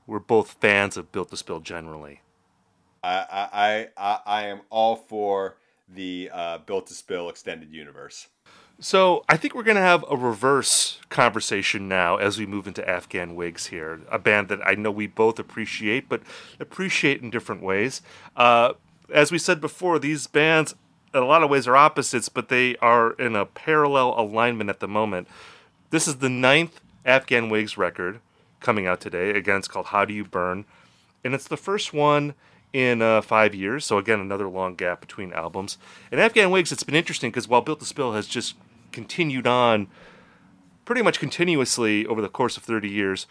[0.06, 2.20] we're both fans of Built to Spill generally.
[3.02, 3.18] I
[3.52, 5.56] I I, I am all for
[5.88, 8.28] the uh, Built to Spill extended universe.
[8.78, 12.86] So I think we're going to have a reverse conversation now as we move into
[12.86, 16.20] Afghan Whigs here, a band that I know we both appreciate, but
[16.60, 18.02] appreciate in different ways.
[18.36, 18.74] Uh,
[19.12, 20.74] as we said before, these bands,
[21.14, 24.80] in a lot of ways, are opposites, but they are in a parallel alignment at
[24.80, 25.26] the moment.
[25.88, 28.20] This is the ninth Afghan Whigs record
[28.60, 29.30] coming out today.
[29.30, 30.66] Again, it's called How Do You Burn?
[31.24, 32.34] And it's the first one
[32.76, 33.86] in uh, five years.
[33.86, 35.78] So, again, another long gap between albums.
[36.12, 38.54] And Afghan Whigs, it's been interesting because while Built to Spill has just
[38.92, 39.88] continued on
[40.84, 43.26] pretty much continuously over the course of 30 years,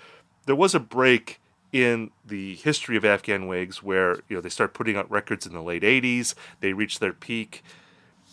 [0.47, 1.39] there was a break
[1.71, 5.53] in the history of Afghan Whigs where you know they start putting out records in
[5.53, 7.63] the late 80s, they reach their peak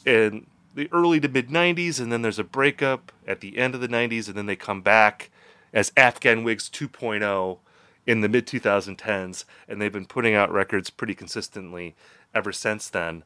[0.06, 3.82] in the early to mid 90s, and then there's a breakup at the end of
[3.82, 5.30] the 90s, and then they come back
[5.74, 7.58] as Afghan Whigs 2.0
[8.06, 11.94] in the mid 2010s, and they've been putting out records pretty consistently
[12.34, 13.24] ever since then.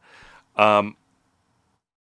[0.57, 0.97] Um,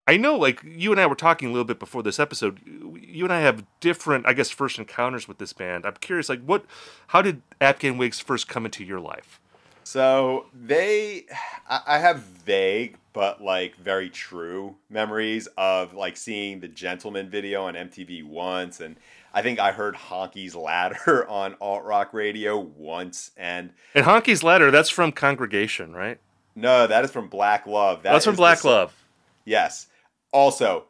[0.07, 2.59] I know, like you and I were talking a little bit before this episode.
[2.65, 5.85] You and I have different, I guess, first encounters with this band.
[5.85, 6.65] I'm curious, like, what,
[7.07, 9.39] how did Afghan Whigs first come into your life?
[9.83, 11.25] So they,
[11.67, 17.73] I have vague but like very true memories of like seeing the Gentlemen video on
[17.73, 18.95] MTV once, and
[19.33, 24.71] I think I heard Honky's Ladder on alt rock radio once, and and Honky's Ladder
[24.71, 26.19] that's from Congregation, right?
[26.55, 28.03] No, that is from Black Love.
[28.03, 28.93] That that's from Black Love.
[29.45, 29.87] Yes.
[30.33, 30.85] Also,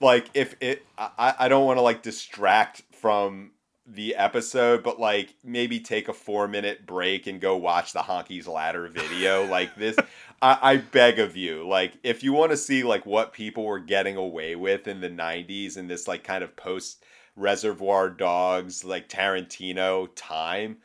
[0.00, 3.52] like if it, I I don't want to like distract from
[3.86, 8.48] the episode, but like maybe take a four minute break and go watch the Honky's
[8.48, 9.46] Ladder video.
[9.50, 9.96] like this,
[10.42, 11.68] I, I beg of you.
[11.68, 15.10] Like if you want to see like what people were getting away with in the
[15.10, 17.04] '90s in this like kind of post
[17.36, 20.78] Reservoir Dogs like Tarantino time,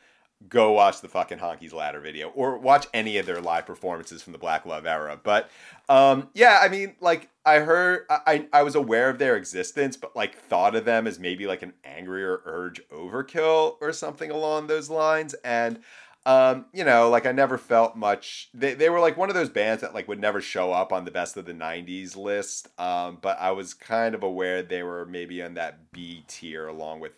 [0.48, 4.32] go watch the fucking Honky's Ladder video or watch any of their live performances from
[4.32, 5.20] the Black Love era.
[5.22, 5.50] But
[5.88, 10.16] um, yeah, I mean, like I heard, I I was aware of their existence, but
[10.16, 14.88] like thought of them as maybe like an angrier urge overkill or something along those
[14.90, 15.34] lines.
[15.44, 15.80] And
[16.26, 18.50] um, you know, like I never felt much.
[18.52, 21.04] They they were like one of those bands that like would never show up on
[21.04, 22.68] the best of the '90s list.
[22.78, 27.00] Um, but I was kind of aware they were maybe on that B tier along
[27.00, 27.12] with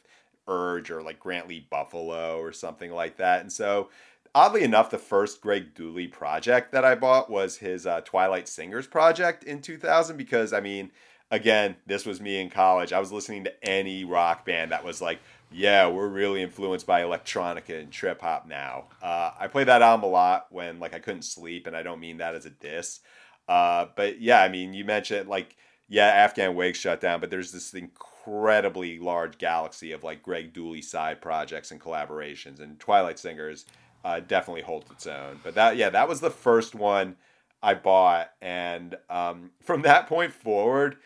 [0.46, 3.40] Urge or like Grant Lee Buffalo or something like that.
[3.40, 3.90] And so,
[4.34, 8.86] oddly enough, the first Greg Dulli project that I bought was his uh, Twilight Singers
[8.86, 10.90] project in 2000 because, I mean,
[11.30, 12.92] again, this was me in college.
[12.92, 15.20] I was listening to any rock band that was like,
[15.52, 18.84] yeah, we're really influenced by electronica and trip hop now.
[19.02, 22.00] Uh, I play that album a lot when like I couldn't sleep, and I don't
[22.00, 23.00] mean that as a diss.
[23.48, 25.56] Uh, but yeah, I mean, you mentioned like
[25.88, 30.82] yeah, Afghan Whigs shut down, but there's this incredibly large galaxy of like Greg Dulli
[30.82, 33.66] side projects and collaborations, and Twilight Singers
[34.04, 35.40] uh, definitely holds its own.
[35.42, 37.16] But that yeah, that was the first one
[37.62, 40.96] I bought, and um, from that point forward,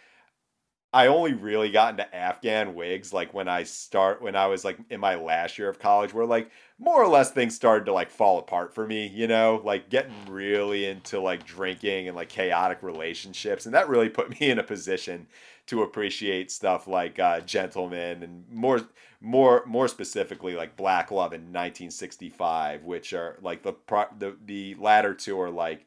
[0.93, 4.79] I only really got into Afghan Whigs like when I start when I was like
[4.89, 8.11] in my last year of college, where like more or less things started to like
[8.11, 12.83] fall apart for me, you know, like getting really into like drinking and like chaotic
[12.83, 15.27] relationships, and that really put me in a position
[15.67, 18.81] to appreciate stuff like uh, Gentlemen and more
[19.21, 24.75] more more specifically like Black Love in 1965, which are like the pro- the the
[24.77, 25.87] latter two are like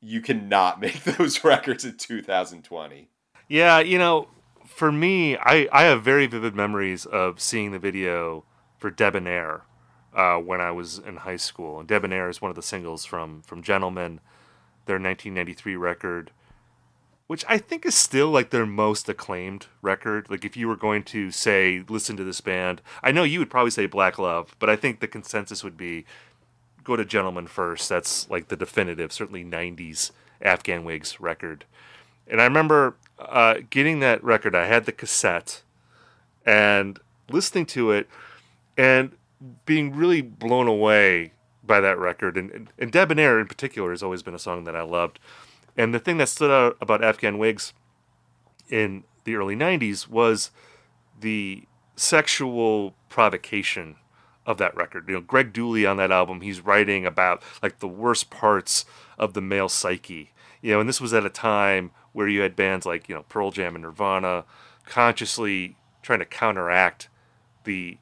[0.00, 3.08] you cannot make those records in 2020.
[3.48, 4.28] Yeah, you know,
[4.64, 8.44] for me, I, I have very vivid memories of seeing the video
[8.78, 9.62] for Debonair
[10.14, 11.78] uh, when I was in high school.
[11.78, 14.20] And Debonair is one of the singles from from Gentlemen,
[14.86, 16.30] their 1993 record,
[17.28, 20.28] which I think is still like their most acclaimed record.
[20.28, 23.50] Like if you were going to say listen to this band, I know you would
[23.50, 26.04] probably say Black Love, but I think the consensus would be
[26.82, 27.88] go to Gentlemen first.
[27.88, 30.10] That's like the definitive, certainly 90s
[30.42, 31.64] Afghan Whigs record.
[32.28, 34.54] And I remember uh, getting that record.
[34.54, 35.62] I had the cassette
[36.44, 36.98] and
[37.30, 38.08] listening to it
[38.76, 39.16] and
[39.64, 41.32] being really blown away
[41.64, 42.36] by that record.
[42.36, 45.18] And, and, and Debonair in particular has always been a song that I loved.
[45.76, 47.72] And the thing that stood out about Afghan Whigs
[48.68, 50.50] in the early 90s was
[51.20, 51.64] the
[51.96, 53.96] sexual provocation
[54.46, 55.08] of that record.
[55.08, 58.84] You know, Greg Dulli on that album, he's writing about like the worst parts
[59.18, 60.32] of the male psyche.
[60.62, 63.24] You know, and this was at a time where you had bands like you know
[63.28, 64.46] Pearl Jam and Nirvana
[64.86, 67.10] consciously trying to counteract
[67.64, 67.98] the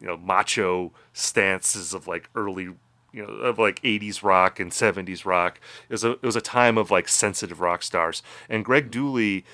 [0.00, 5.24] you know macho stances of like early you know of like 80s rock and 70s
[5.24, 5.60] rock.
[5.88, 8.20] It was a it was a time of like sensitive rock stars.
[8.48, 9.44] And Greg Dulli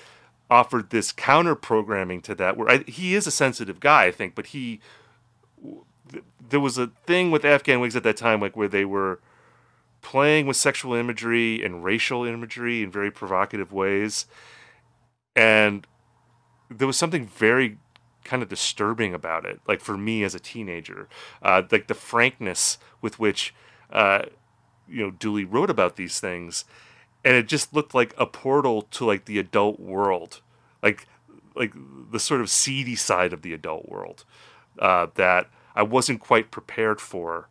[0.49, 4.33] offered this counter programming to that where I, he is a sensitive guy I think
[4.33, 4.79] but he
[6.49, 9.19] there was a thing with Afghan Whigs at that time like where they were
[10.03, 14.27] playing with sexual imagery and racial imagery in very provocative ways.
[15.35, 15.87] And
[16.69, 17.79] there was something very
[18.23, 21.07] kind of disturbing about it, like for me as a teenager,
[21.41, 23.55] uh, like the frankness with which,
[23.91, 24.23] uh,
[24.87, 26.65] you know, Dulli wrote about these things.
[27.25, 30.41] And it just looked like a portal to like the adult world,
[30.83, 31.07] like
[31.55, 31.73] like
[32.11, 34.25] the sort of seedy side of the adult world
[34.79, 37.47] uh, that I wasn't quite prepared for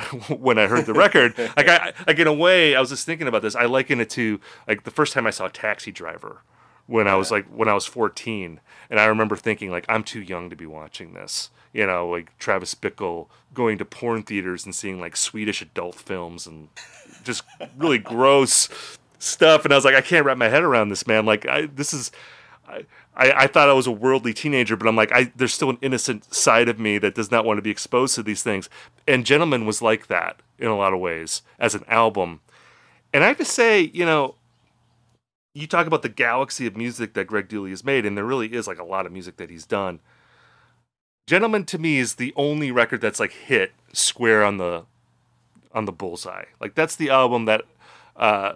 [0.28, 1.36] when I heard the record.
[1.38, 3.54] like I like in a way, I was just thinking about this.
[3.54, 6.42] I liken it to like the first time I saw Taxi Driver
[6.86, 10.20] when I was like when I was 14, and I remember thinking like I'm too
[10.20, 11.50] young to be watching this.
[11.72, 16.46] You know, like Travis Bickle going to porn theaters and seeing like Swedish adult films
[16.46, 16.68] and
[17.22, 17.44] just
[17.76, 18.68] really gross
[19.20, 19.64] stuff.
[19.64, 21.24] And I was like, I can't wrap my head around this, man.
[21.24, 22.10] Like I, this is.
[23.16, 25.78] I, I, thought I was a worldly teenager, but I'm like, I, there's still an
[25.82, 28.68] innocent side of me that does not want to be exposed to these things.
[29.06, 32.40] And Gentlemen was like that in a lot of ways as an album.
[33.12, 34.36] And I have to say, you know,
[35.54, 38.52] you talk about the galaxy of music that Greg Dulli has made, and there really
[38.52, 40.00] is like a lot of music that he's done.
[41.26, 44.84] Gentlemen to me is the only record that's like hit square on the
[45.72, 46.44] on the bullseye.
[46.60, 47.64] Like that's the album that
[48.16, 48.54] uh,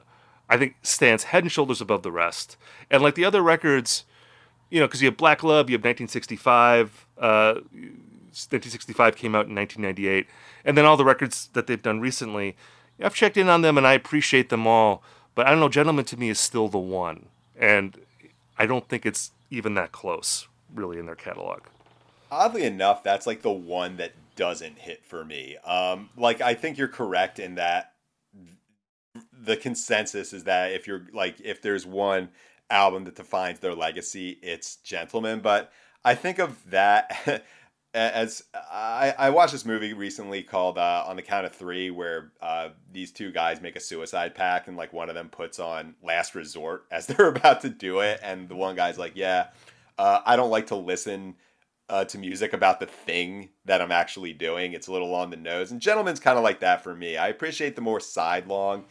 [0.55, 2.57] I think stands head and shoulders above the rest.
[2.88, 4.05] And like the other records,
[4.70, 7.07] you know, because you have Black Love, you have 1965.
[7.18, 10.28] Uh, 1965 came out in 1998,
[10.64, 12.57] and then all the records that they've done recently.
[13.00, 15.02] I've checked in on them, and I appreciate them all.
[15.34, 17.26] But I don't know, Gentlemen to me is still the one,
[17.57, 18.00] and
[18.57, 21.62] I don't think it's even that close, really, in their catalog.
[22.30, 25.57] Oddly enough, that's like the one that doesn't hit for me.
[25.64, 27.93] Um, like I think you're correct in that
[29.33, 32.31] the consensus is that if you're like if there's one
[32.71, 35.41] album that defines their legacy, it's Gentlemen.
[35.41, 35.73] But
[36.05, 37.45] I think of that
[37.95, 42.33] as I, I watched this movie recently called uh, On the Count of Three, where
[42.43, 45.95] uh, these two guys make a suicide pact, and like one of them puts on
[46.03, 49.49] Last Resort as they're about to do it, and the one guy's like, "Yeah,
[49.99, 51.37] uh, I don't like to listen."
[51.87, 54.72] Uh, to music about the thing that I'm actually doing.
[54.72, 55.70] It's a little on the nose.
[55.70, 57.18] And Gentlemen's kind of like that for me.
[57.18, 58.87] I appreciate the more sidelong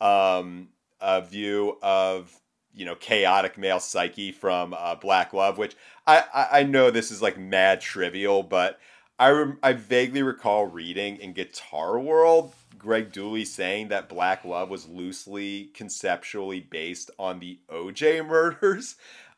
[0.00, 0.68] um,
[0.98, 2.34] uh, view of
[2.72, 5.76] you know chaotic male psyche from uh, Black Love, which
[6.06, 8.80] I, I, I know this is like mad trivial, but
[9.18, 14.88] I I vaguely recall reading in Guitar World Greg Dulli saying that Black Love was
[14.88, 18.94] loosely conceptually based on the OJ murders.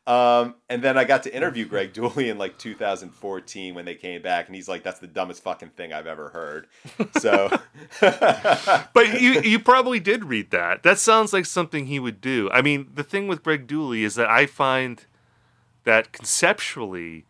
[0.07, 4.21] Um, and then I got to interview Greg Dulli in like 2014 when they came
[4.21, 6.67] back, and he's like, "That's the dumbest fucking thing I've ever heard."
[7.19, 7.49] So,
[8.01, 10.81] but you you probably did read that.
[10.81, 12.49] That sounds like something he would do.
[12.51, 15.05] I mean, the thing with Greg Dulli is that I find
[15.83, 17.25] that conceptually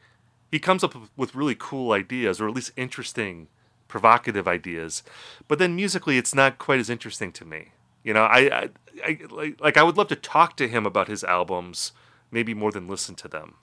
[0.49, 3.47] he comes up with really cool ideas, or at least interesting,
[3.89, 5.03] provocative ideas.
[5.47, 7.71] But then musically, it's not quite as interesting to me.
[8.03, 8.69] You know, I, I,
[9.05, 11.91] I like, like I would love to talk to him about his albums
[12.31, 13.55] maybe more than listen to them.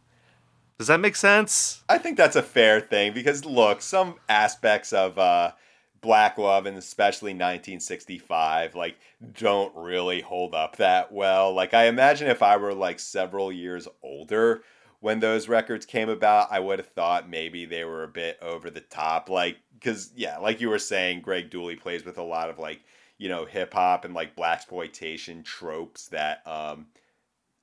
[0.78, 1.82] Does that make sense?
[1.88, 5.52] I think that's a fair thing because look, some aspects of uh,
[6.00, 8.96] Black Love and especially 1965 like
[9.32, 11.52] don't really hold up that well.
[11.52, 14.62] Like I imagine if I were like several years older
[15.00, 18.70] when those records came about, I would have thought maybe they were a bit over
[18.70, 22.50] the top like cuz yeah, like you were saying Greg Dulli plays with a lot
[22.50, 22.80] of like,
[23.16, 26.86] you know, hip hop and like black exploitation tropes that um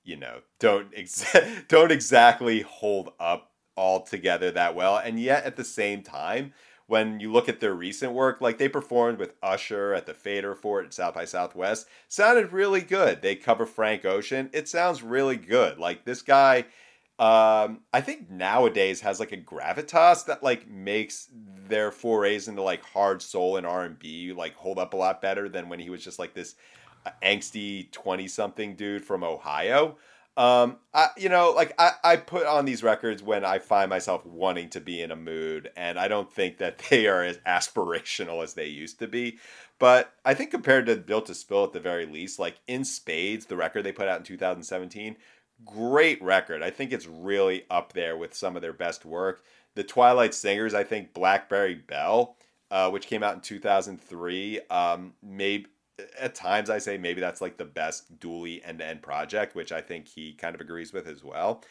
[0.05, 1.35] you know don't ex-
[1.67, 4.97] don't exactly hold up all together that well.
[4.97, 6.53] And yet at the same time
[6.87, 10.55] when you look at their recent work like they performed with usher at the fader
[10.55, 13.21] fort at south by southwest sounded really good.
[13.21, 14.49] They cover frank ocean.
[14.53, 15.77] It sounds really good.
[15.77, 16.65] Like this guy
[17.17, 21.29] um i think nowadays has like a gravitas that like makes
[21.69, 25.69] their forays into like hard soul and r&b like hold up a lot better than
[25.69, 26.55] when he was just like this
[27.23, 29.97] angsty 20 something dude from Ohio.
[30.37, 34.25] Um, I, you know, like I, I put on these records when I find myself
[34.25, 38.43] wanting to be in a mood, and I don't think that they are as aspirational
[38.43, 39.37] as they used to be.
[39.79, 43.45] But I think compared to Built to Spill at the very least, like In Spades,
[43.45, 45.15] the record they put out in 2017,
[45.65, 46.61] great record.
[46.61, 49.43] I think it's really up there with some of their best work.
[49.75, 52.37] The Twilight Singers, I think Blackberry Belle,
[52.71, 55.67] uh, which came out in 2003, um, maybe
[56.19, 59.71] at times I say maybe that's like the best Dulli end to end project, which
[59.71, 61.63] I think he kind of agrees with as well.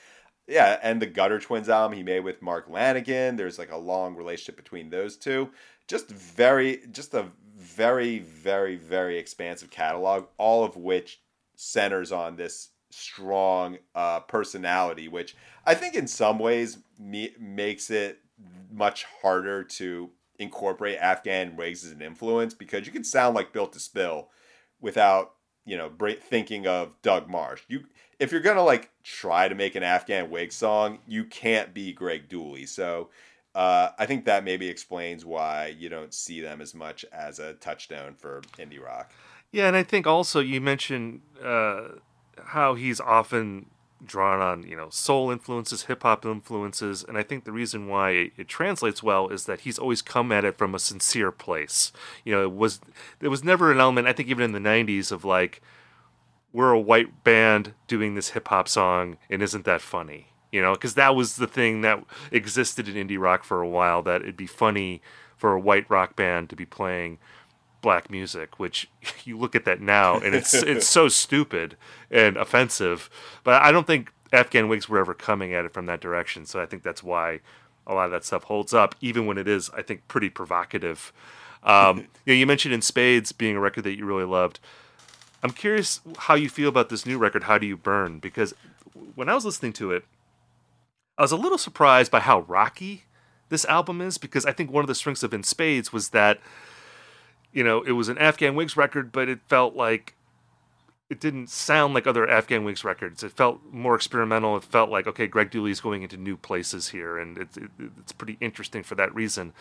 [0.47, 3.37] Yeah, and the Gutter Twins album he made with Mark Lanegan.
[3.37, 5.51] There's like a long relationship between those two.
[5.89, 11.21] Just very, just a very, very, very expansive catalog, all of which
[11.57, 15.35] centers on this strong uh, personality, which
[15.67, 18.21] I think in some ways me- makes it
[18.71, 23.73] much harder to incorporate Afghan Whigs as an influence because you can sound like Built
[23.75, 24.29] to Spill
[24.81, 27.61] without you know thinking of Doug Martsch.
[27.69, 27.85] You
[28.19, 32.29] if you're gonna like try to make an Afghan Whig song, you can't be Greg
[32.29, 32.69] Dulli.
[32.69, 33.11] So
[33.55, 37.55] uh, I think that maybe explains why you don't see them as much as a
[37.55, 39.13] touchstone for indie rock.
[39.53, 41.83] Yeah, and I think also you mentioned uh,
[42.47, 43.67] how he's often
[44.05, 48.11] drawn on you know soul influences, hip hop influences, and I think the reason why
[48.11, 51.93] it, it, translates well is that he's always come at it from a sincere place.
[52.25, 52.81] You know, it was
[53.21, 55.63] there was never an element I think even in the '90s of like
[56.53, 60.29] we're a white band doing this hip hop song and isn't that funny?
[60.53, 64.03] You know, because that was the thing that existed in indie rock for a while
[64.03, 65.03] that it'd be funny
[65.37, 67.19] for a white rock band to be playing
[67.85, 68.89] black music, which
[69.25, 71.77] you look at that now and it's it's so stupid
[72.11, 73.11] and offensive.
[73.45, 76.47] But I don't think Afghan Whigs were ever coming at it from that direction.
[76.47, 77.41] So I think that's why
[77.87, 81.13] a lot of that stuff holds up, even when it is, I think, pretty provocative.
[81.63, 84.59] Um, you, know, you mentioned in Spades being a record that you really loved.
[85.43, 88.19] I'm curious how you feel about this new record, How Do You Burn?
[88.19, 88.55] Because
[89.15, 90.07] when I was listening to it,
[91.19, 93.05] I was a little surprised by how rocky
[93.51, 96.41] this album is because I think one of the strengths of In Spades was that
[97.55, 100.15] you know, it was an Afghan Whigs record, but it felt like
[101.09, 103.23] it didn't sound like other Afghan Whigs records.
[103.23, 104.57] It felt more experimental.
[104.57, 108.13] It felt like okay, Greg is going into new places here, and it's it, it's
[108.13, 109.53] pretty interesting for that reason.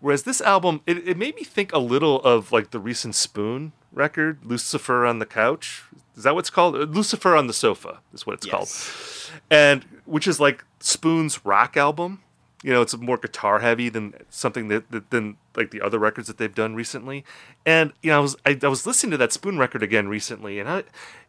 [0.00, 3.72] Whereas this album, it, it made me think a little of like the recent Spoon
[3.90, 5.84] record, Lucifer on the Couch.
[6.16, 6.74] Is that what's called?
[6.76, 8.52] Uh, Lucifer on the Sofa is what it's yes.
[8.52, 12.23] called, and which is like Spoon's rock album
[12.64, 16.26] you know it's more guitar heavy than something that, that, than like the other records
[16.26, 17.24] that they've done recently.
[17.64, 20.58] And you know i was i, I was listening to that spoon record again recently
[20.58, 20.82] and i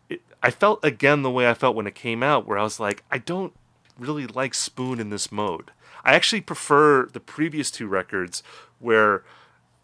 [0.09, 2.79] it, i felt again the way i felt when it came out where i was
[2.79, 3.53] like i don't
[3.97, 5.71] really like spoon in this mode.
[6.03, 8.43] I actually prefer the previous two records
[8.79, 9.23] where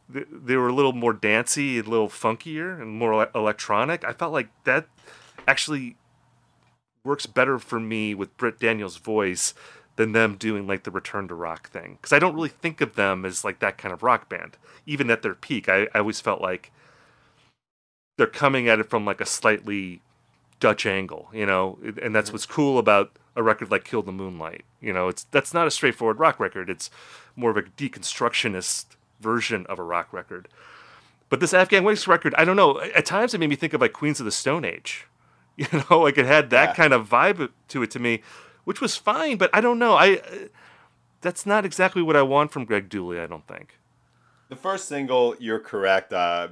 [0.09, 4.03] they were a little more dancey a little funkier and more electronic.
[4.03, 4.87] I felt like that
[5.47, 5.95] actually
[7.03, 9.53] works better for me with Britt Daniel's voice
[9.95, 11.97] than them doing like the return to rock thing.
[11.99, 15.11] Because i don't really think of them as like that kind of rock band even
[15.11, 15.69] at their peak.
[15.69, 16.71] I, I always felt like
[18.17, 20.01] they're coming at it from like a slightly
[20.59, 21.77] dutch angle you know?
[22.01, 22.35] And that's mm-hmm.
[22.35, 24.63] what's cool about a record like kill the moonlight.
[24.81, 26.69] You know it's that's not a straightforward rock record.
[26.69, 26.89] It's
[27.35, 28.85] more of a deconstructionist
[29.19, 30.47] version of a rock record.
[31.29, 33.81] But this afghan Whigs record i don't know at times it made me think of
[33.81, 35.07] like queens of the stone age.
[35.57, 36.73] You know, like it had that Yeah.
[36.75, 38.23] kind of vibe to it to me,
[38.63, 39.37] which was fine.
[39.37, 39.95] But I don't know.
[39.95, 40.47] I uh,
[41.21, 43.19] that's not exactly what I want from Greg Dulli.
[43.21, 43.77] I don't think.
[44.49, 46.11] The first single, you're correct.
[46.11, 46.49] Uh,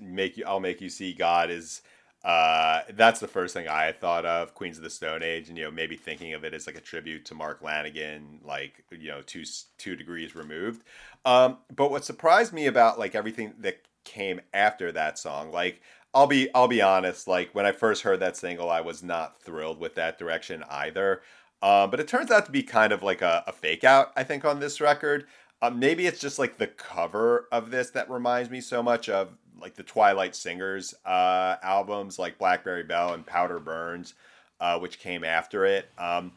[0.00, 1.82] make you, I'll make you see God is.
[2.22, 4.54] Uh, that's the first thing I thought of.
[4.54, 6.80] Queens of the Stone Age, and you know maybe thinking of it as like a
[6.80, 9.42] tribute to Mark Lanegan, like you know two
[9.78, 10.84] two degrees removed.
[11.24, 15.80] Um, but what surprised me about like everything that came after that song, like
[16.12, 19.42] I'll be I'll be honest, like when I first heard that single, I was not
[19.42, 21.22] thrilled with that direction either.
[21.62, 24.24] Um, but it turns out to be kind of like a, a fake out, I
[24.24, 25.26] think, on this record.
[25.62, 29.28] Um, maybe it's just like the cover of this that reminds me so much of
[29.60, 34.14] like the Twilight Singers uh, albums, like Blackberry Belle and Powder Burns,
[34.58, 35.90] uh, which came after it.
[35.98, 36.32] Um,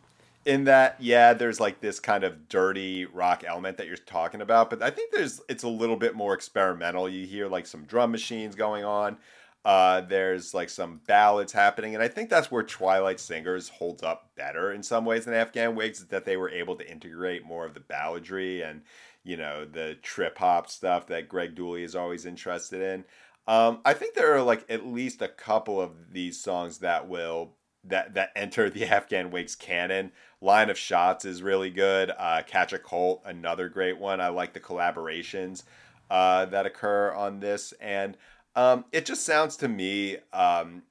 [0.46, 4.70] in that, yeah, there's like this kind of dirty rock element that you're talking about,
[4.70, 7.08] but I think there's it's a little bit more experimental.
[7.08, 9.18] You hear like some drum machines going on.
[9.66, 14.32] Uh, there's like some ballads happening, and I think that's where Twilight Singers holds up
[14.36, 17.66] better in some ways than Afghan Whigs, is that they were able to integrate more
[17.66, 18.82] of the balladry and
[19.24, 23.06] you know the trip hop stuff that Greg Dulli is always interested in.
[23.48, 27.56] Um, I think there are like at least a couple of these songs that will
[27.86, 30.12] that that enter the Afghan Whigs canon.
[30.42, 32.12] Line of Shots is really good.
[32.18, 34.20] Uh, Catch a Colt, another great one.
[34.20, 35.64] I like the collaborations
[36.10, 38.18] uh, that occur on this, and
[38.56, 40.84] um, it just sounds to me, um,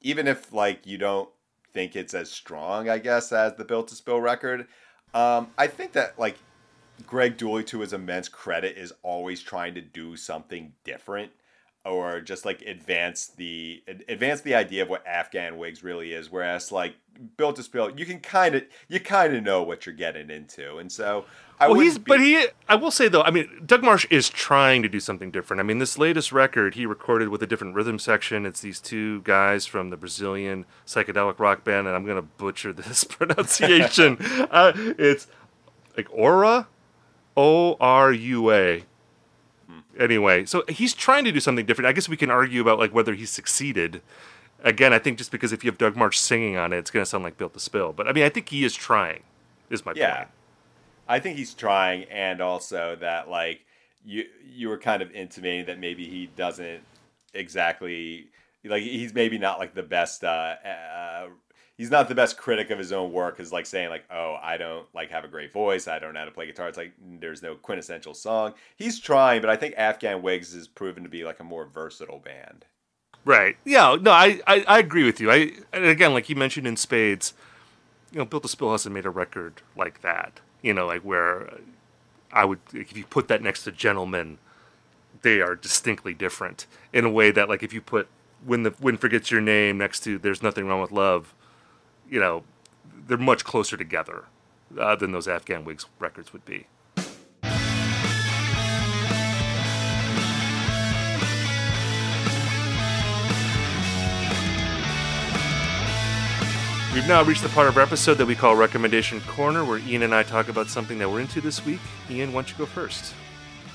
[0.00, 1.28] even if like you don't
[1.72, 4.66] think it's as strong, I guess, as the Built to Spill record.
[5.12, 6.36] Um, I think that like
[7.06, 11.32] Greg Dulli, to his immense credit, is always trying to do something different
[11.84, 16.30] or just like advance the advance the idea of what Afghan Whigs really is.
[16.30, 16.94] Whereas like
[17.36, 20.78] Built to Spill, you can kind of you kind of know what you're getting into,
[20.78, 21.26] and so
[21.60, 22.46] I well, he's be- but he.
[22.68, 25.60] I will say though, I mean, Doug Martsch is trying to do something different.
[25.60, 28.46] I mean, this latest record he recorded with a different rhythm section.
[28.46, 33.04] It's these two guys from the Brazilian psychedelic rock band, and I'm gonna butcher this
[33.04, 34.16] pronunciation.
[34.50, 35.26] uh, it's
[35.96, 36.66] like Aura,
[37.36, 38.84] O R U A.
[39.98, 41.88] Anyway, so he's trying to do something different.
[41.88, 44.02] I guess we can argue about like whether he succeeded.
[44.62, 47.06] Again, I think just because if you have Doug Martsch singing on it, it's gonna
[47.06, 47.92] sound like Built to Spill.
[47.92, 49.22] But I mean, I think he is trying.
[49.70, 50.28] Is my yeah point.
[51.08, 53.64] i think he's trying and also that like
[54.04, 56.82] you you were kind of intimating that maybe he doesn't
[57.32, 58.26] exactly
[58.64, 61.26] like he's maybe not like the best uh, uh
[61.76, 64.56] he's not the best critic of his own work is like saying like oh i
[64.56, 66.92] don't like have a great voice i don't know how to play guitar it's like
[67.20, 71.24] there's no quintessential song he's trying but i think afghan whigs has proven to be
[71.24, 72.64] like a more versatile band
[73.24, 73.56] Right.
[73.64, 73.96] Yeah.
[74.00, 75.30] No, I, I, I agree with you.
[75.30, 77.32] I again, like you mentioned in Spades,
[78.12, 80.40] you know, Built to Spill hasn't made a record like that.
[80.62, 81.58] You know, like where
[82.32, 84.38] I would if you put that next to Gentlemen,
[85.22, 88.08] they are distinctly different in a way that like if you put
[88.44, 91.34] when the wind forgets your name next to There's Nothing Wrong with Love,
[92.08, 92.44] you know,
[93.06, 94.24] they're much closer together
[94.78, 96.66] uh, than those Afghan Whigs records would be.
[106.94, 110.04] We've now reached the part of our episode that we call Recommendation Corner, where Ian
[110.04, 111.80] and I talk about something that we're into this week.
[112.08, 113.14] Ian, why don't you go first?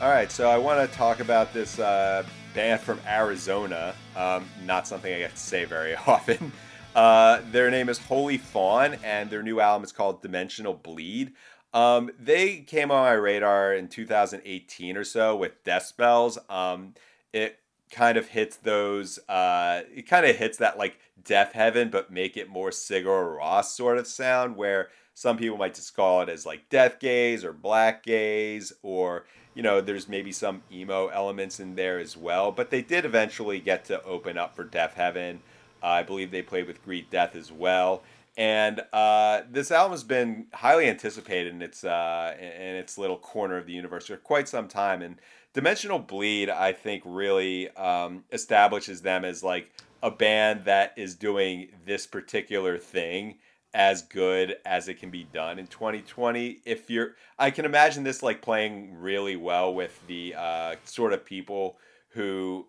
[0.01, 2.23] All right, so I want to talk about this uh,
[2.53, 3.93] band from Arizona.
[4.15, 6.53] Um, not something I get to say very often.
[6.95, 11.33] Uh, their name is Holy Fawn, and their new album is called Dimensional Bleed.
[11.73, 16.39] Um, they came on my radar in 2018 or so with Death Spells.
[16.49, 16.95] Um,
[17.31, 17.59] it
[17.91, 19.19] kind of hits those.
[19.29, 23.99] Uh, it kind of hits that like Deafheaven, but make it more Sigur Rós sort
[23.99, 28.03] of sound, where some people might just call it as like death gaze or black
[28.03, 32.51] gaze, or you know, there's maybe some emo elements in there as well.
[32.51, 35.39] But they did eventually get to open up for Deafheaven.
[35.81, 38.03] I believe they played with Greet Death as well.
[38.37, 43.57] And uh, this album has been highly anticipated in its uh, in its little corner
[43.57, 45.01] of the universe for quite some time.
[45.01, 45.17] And
[45.53, 49.71] Dimensional Bleed, I think, really um, establishes them as like
[50.01, 53.39] a band that is doing this particular thing
[53.73, 56.61] as good as it can be done in 2020.
[56.65, 61.25] If you're, I can imagine this like playing really well with the uh, sort of
[61.25, 61.77] people
[62.09, 62.65] who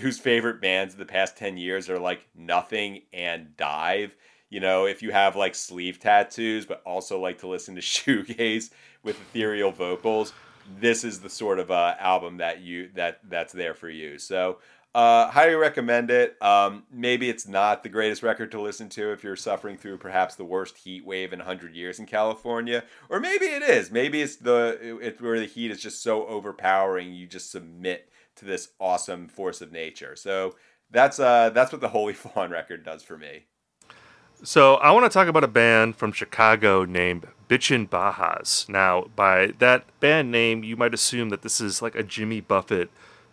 [0.00, 4.12] whose favorite bands of the past 10 years are like Nothing and DIIV.
[4.50, 8.70] You know, if you have like sleeve tattoos, but also like to listen to shoegaze
[9.02, 10.32] with ethereal vocals,
[10.78, 14.18] this is the sort of uh, album that you that that's there for you.
[14.18, 14.58] So
[14.94, 16.36] uh, highly recommend it.
[16.42, 20.34] Um, maybe it's not the greatest record to listen to if you're suffering through perhaps
[20.34, 23.90] the worst heat wave in 100 years in California, or maybe it is.
[23.90, 28.44] Maybe it's the it's where the heat is just so overpowering you just submit to
[28.44, 30.16] this awesome force of nature.
[30.16, 30.56] So
[30.90, 33.44] that's uh that's what the Holy Fawn record does for me.
[34.44, 38.68] So I want to talk about a band from Chicago named Bitchin' Bajas.
[38.68, 42.90] Now, by that band name, you might assume that this is like a Jimmy Buffett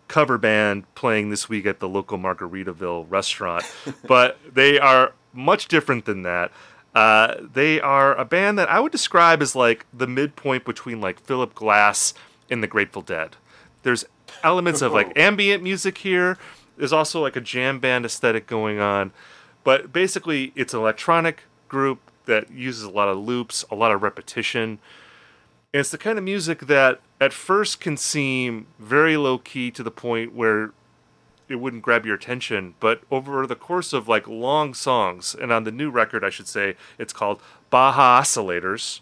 [0.07, 3.63] cover band playing this week at the local Margaritaville restaurant,
[4.07, 6.51] but they are much different than that.
[6.93, 11.19] Uh, they are a band that I would describe as like the midpoint between like
[11.19, 12.13] Philip Glass
[12.51, 13.37] and the Grateful Dead.
[13.83, 14.05] There's
[14.43, 16.38] elements of like ambient music here.
[16.77, 19.11] There's also like a jam band aesthetic going on.
[19.63, 24.01] But basically, it's an electronic group that uses a lot of loops, a lot of
[24.01, 24.80] repetition.
[25.73, 29.84] And it's the kind of music that at first can seem very low key to
[29.84, 30.71] the point where
[31.49, 35.63] it wouldn't grab your attention, but over the course of like long songs, and on
[35.63, 39.01] the new record, I should say, it's called Bajascillators,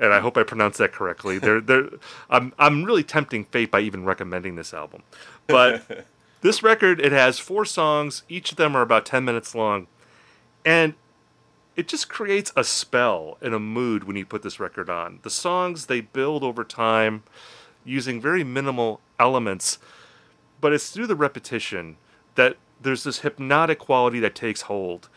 [0.00, 1.38] and I hope I pronounced that correctly.
[1.38, 1.88] they're, they're,
[2.30, 5.02] I'm, I'm really tempting fate by even recommending this album,
[5.46, 6.06] but
[6.40, 8.22] this record it has four songs.
[8.28, 9.86] Each of them are about ten minutes long,
[10.64, 10.94] and
[11.76, 15.20] it just creates a spell and a mood when you put this record on.
[15.22, 17.22] The songs they build over time
[17.84, 19.78] using very minimal elements,
[20.60, 21.96] but it's through the repetition
[22.34, 25.08] that there's this hypnotic quality that takes hold.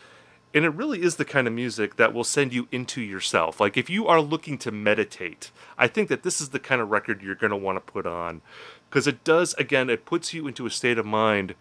[0.52, 3.60] And it really is the kind of music that will send you into yourself.
[3.60, 6.90] Like if you are looking to meditate, I think that this is the kind of
[6.90, 8.42] record you're going to want to put on
[8.88, 11.54] because it does again it puts you into a state of mind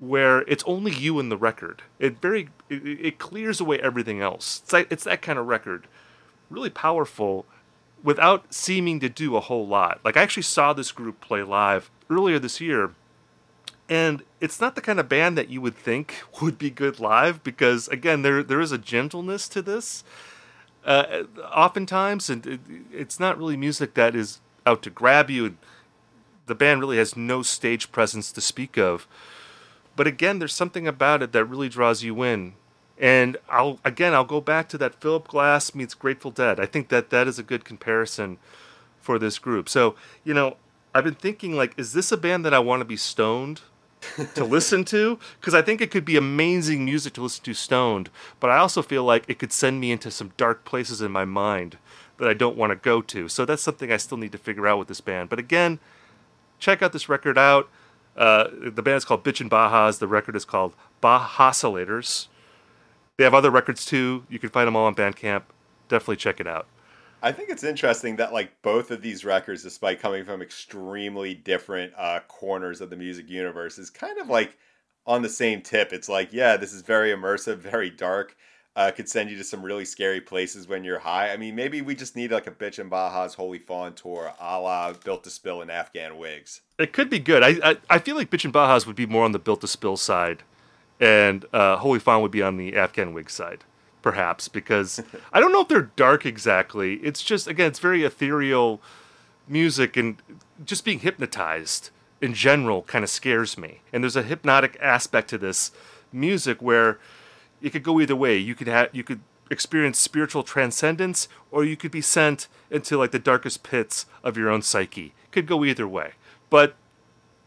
[0.00, 1.82] where it's only you and the record.
[1.98, 4.60] It very it, it clears away everything else.
[4.64, 5.86] It's like, it's that kind of record,
[6.48, 7.46] really powerful,
[8.02, 10.00] without seeming to do a whole lot.
[10.04, 12.92] Like I actually saw this group play live earlier this year,
[13.90, 17.42] and it's not the kind of band that you would think would be good live
[17.42, 20.02] because again there there is a gentleness to this.
[20.82, 21.24] Uh,
[21.54, 22.60] oftentimes, and it,
[22.90, 25.58] it's not really music that is out to grab you.
[26.46, 29.06] The band really has no stage presence to speak of
[30.00, 32.54] but again, there's something about it that really draws you in.
[32.98, 36.58] And I'll again, I'll go back to that Philip Glass meets Grateful Dead.
[36.58, 38.38] I think that that is a good comparison
[38.98, 39.68] for this group.
[39.68, 40.56] So, you know,
[40.94, 43.60] I've been thinking like, is this a band that I want to be stoned
[44.34, 45.18] to listen to?
[45.40, 48.82] Because I think it could be amazing music to listen to stoned, but I also
[48.82, 51.78] feel like it could send me into some dark places in my mind
[52.18, 53.28] that I don't want to go to.
[53.28, 55.28] So that's something I still need to figure out with this band.
[55.28, 55.78] But again,
[56.58, 57.68] check out this record out.
[58.16, 59.98] Uh, the band is called Bitchin' Bajas.
[59.98, 62.26] The record is called Bajascillators.
[63.16, 64.24] They have other records too.
[64.28, 65.42] You can find them all on Bandcamp.
[65.88, 66.66] Definitely check it out.
[67.22, 71.92] I think it's interesting that like both of these records, despite coming from extremely different
[71.96, 74.56] uh, corners of the music universe, is kind of like
[75.06, 75.92] on the same tip.
[75.92, 78.36] It's like, yeah, this is very immersive, very dark
[78.76, 81.32] uh, could send you to some really scary places when you're high.
[81.32, 84.60] I mean, maybe we just need like a bitch Bitchin' Bajas Holy Fawn tour, a
[84.60, 86.60] la Built to Spill and Afghan Whigs.
[86.78, 87.42] It could be good.
[87.42, 89.66] I I, I feel like bitch Bitchin' Bajas would be more on the Built to
[89.66, 90.44] Spill side,
[91.00, 93.64] and uh, Holy Fawn would be on the Afghan Whigs side,
[94.02, 96.94] perhaps because I don't know if they're dark exactly.
[96.96, 98.80] It's just again, it's very ethereal
[99.48, 100.16] music and
[100.64, 101.90] just being hypnotized
[102.20, 103.80] in general kind of scares me.
[103.92, 105.72] And there's a hypnotic aspect to this
[106.12, 106.98] music where
[107.62, 108.36] it could go either way.
[108.36, 109.20] You could have you could
[109.50, 114.48] experience spiritual transcendence, or you could be sent into like the darkest pits of your
[114.48, 115.12] own psyche.
[115.32, 116.12] Could go either way.
[116.48, 116.74] But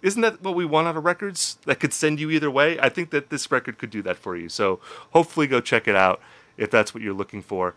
[0.01, 2.77] isn't that what we want out of records that could send you either way?
[2.79, 4.49] I think that this record could do that for you.
[4.49, 4.81] So
[5.11, 6.21] hopefully go check it out
[6.57, 7.75] if that's what you're looking for.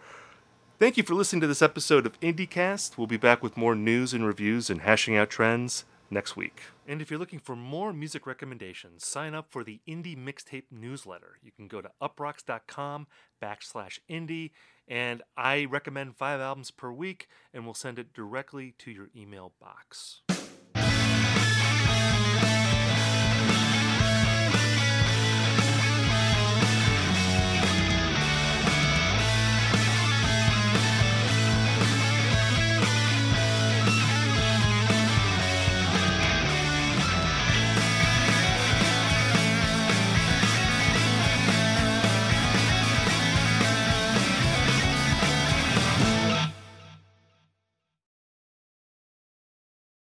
[0.79, 2.99] Thank you for listening to this episode of IndieCast.
[2.99, 6.61] We'll be back with more news and reviews and hashing out trends next week.
[6.87, 11.39] And if you're looking for more music recommendations, sign up for the Indie Mixtape newsletter.
[11.43, 13.07] You can go to uproxx.com
[13.43, 14.51] backslash indie,
[14.87, 19.53] and I recommend five albums per week, and we'll send it directly to your email
[19.61, 20.21] box.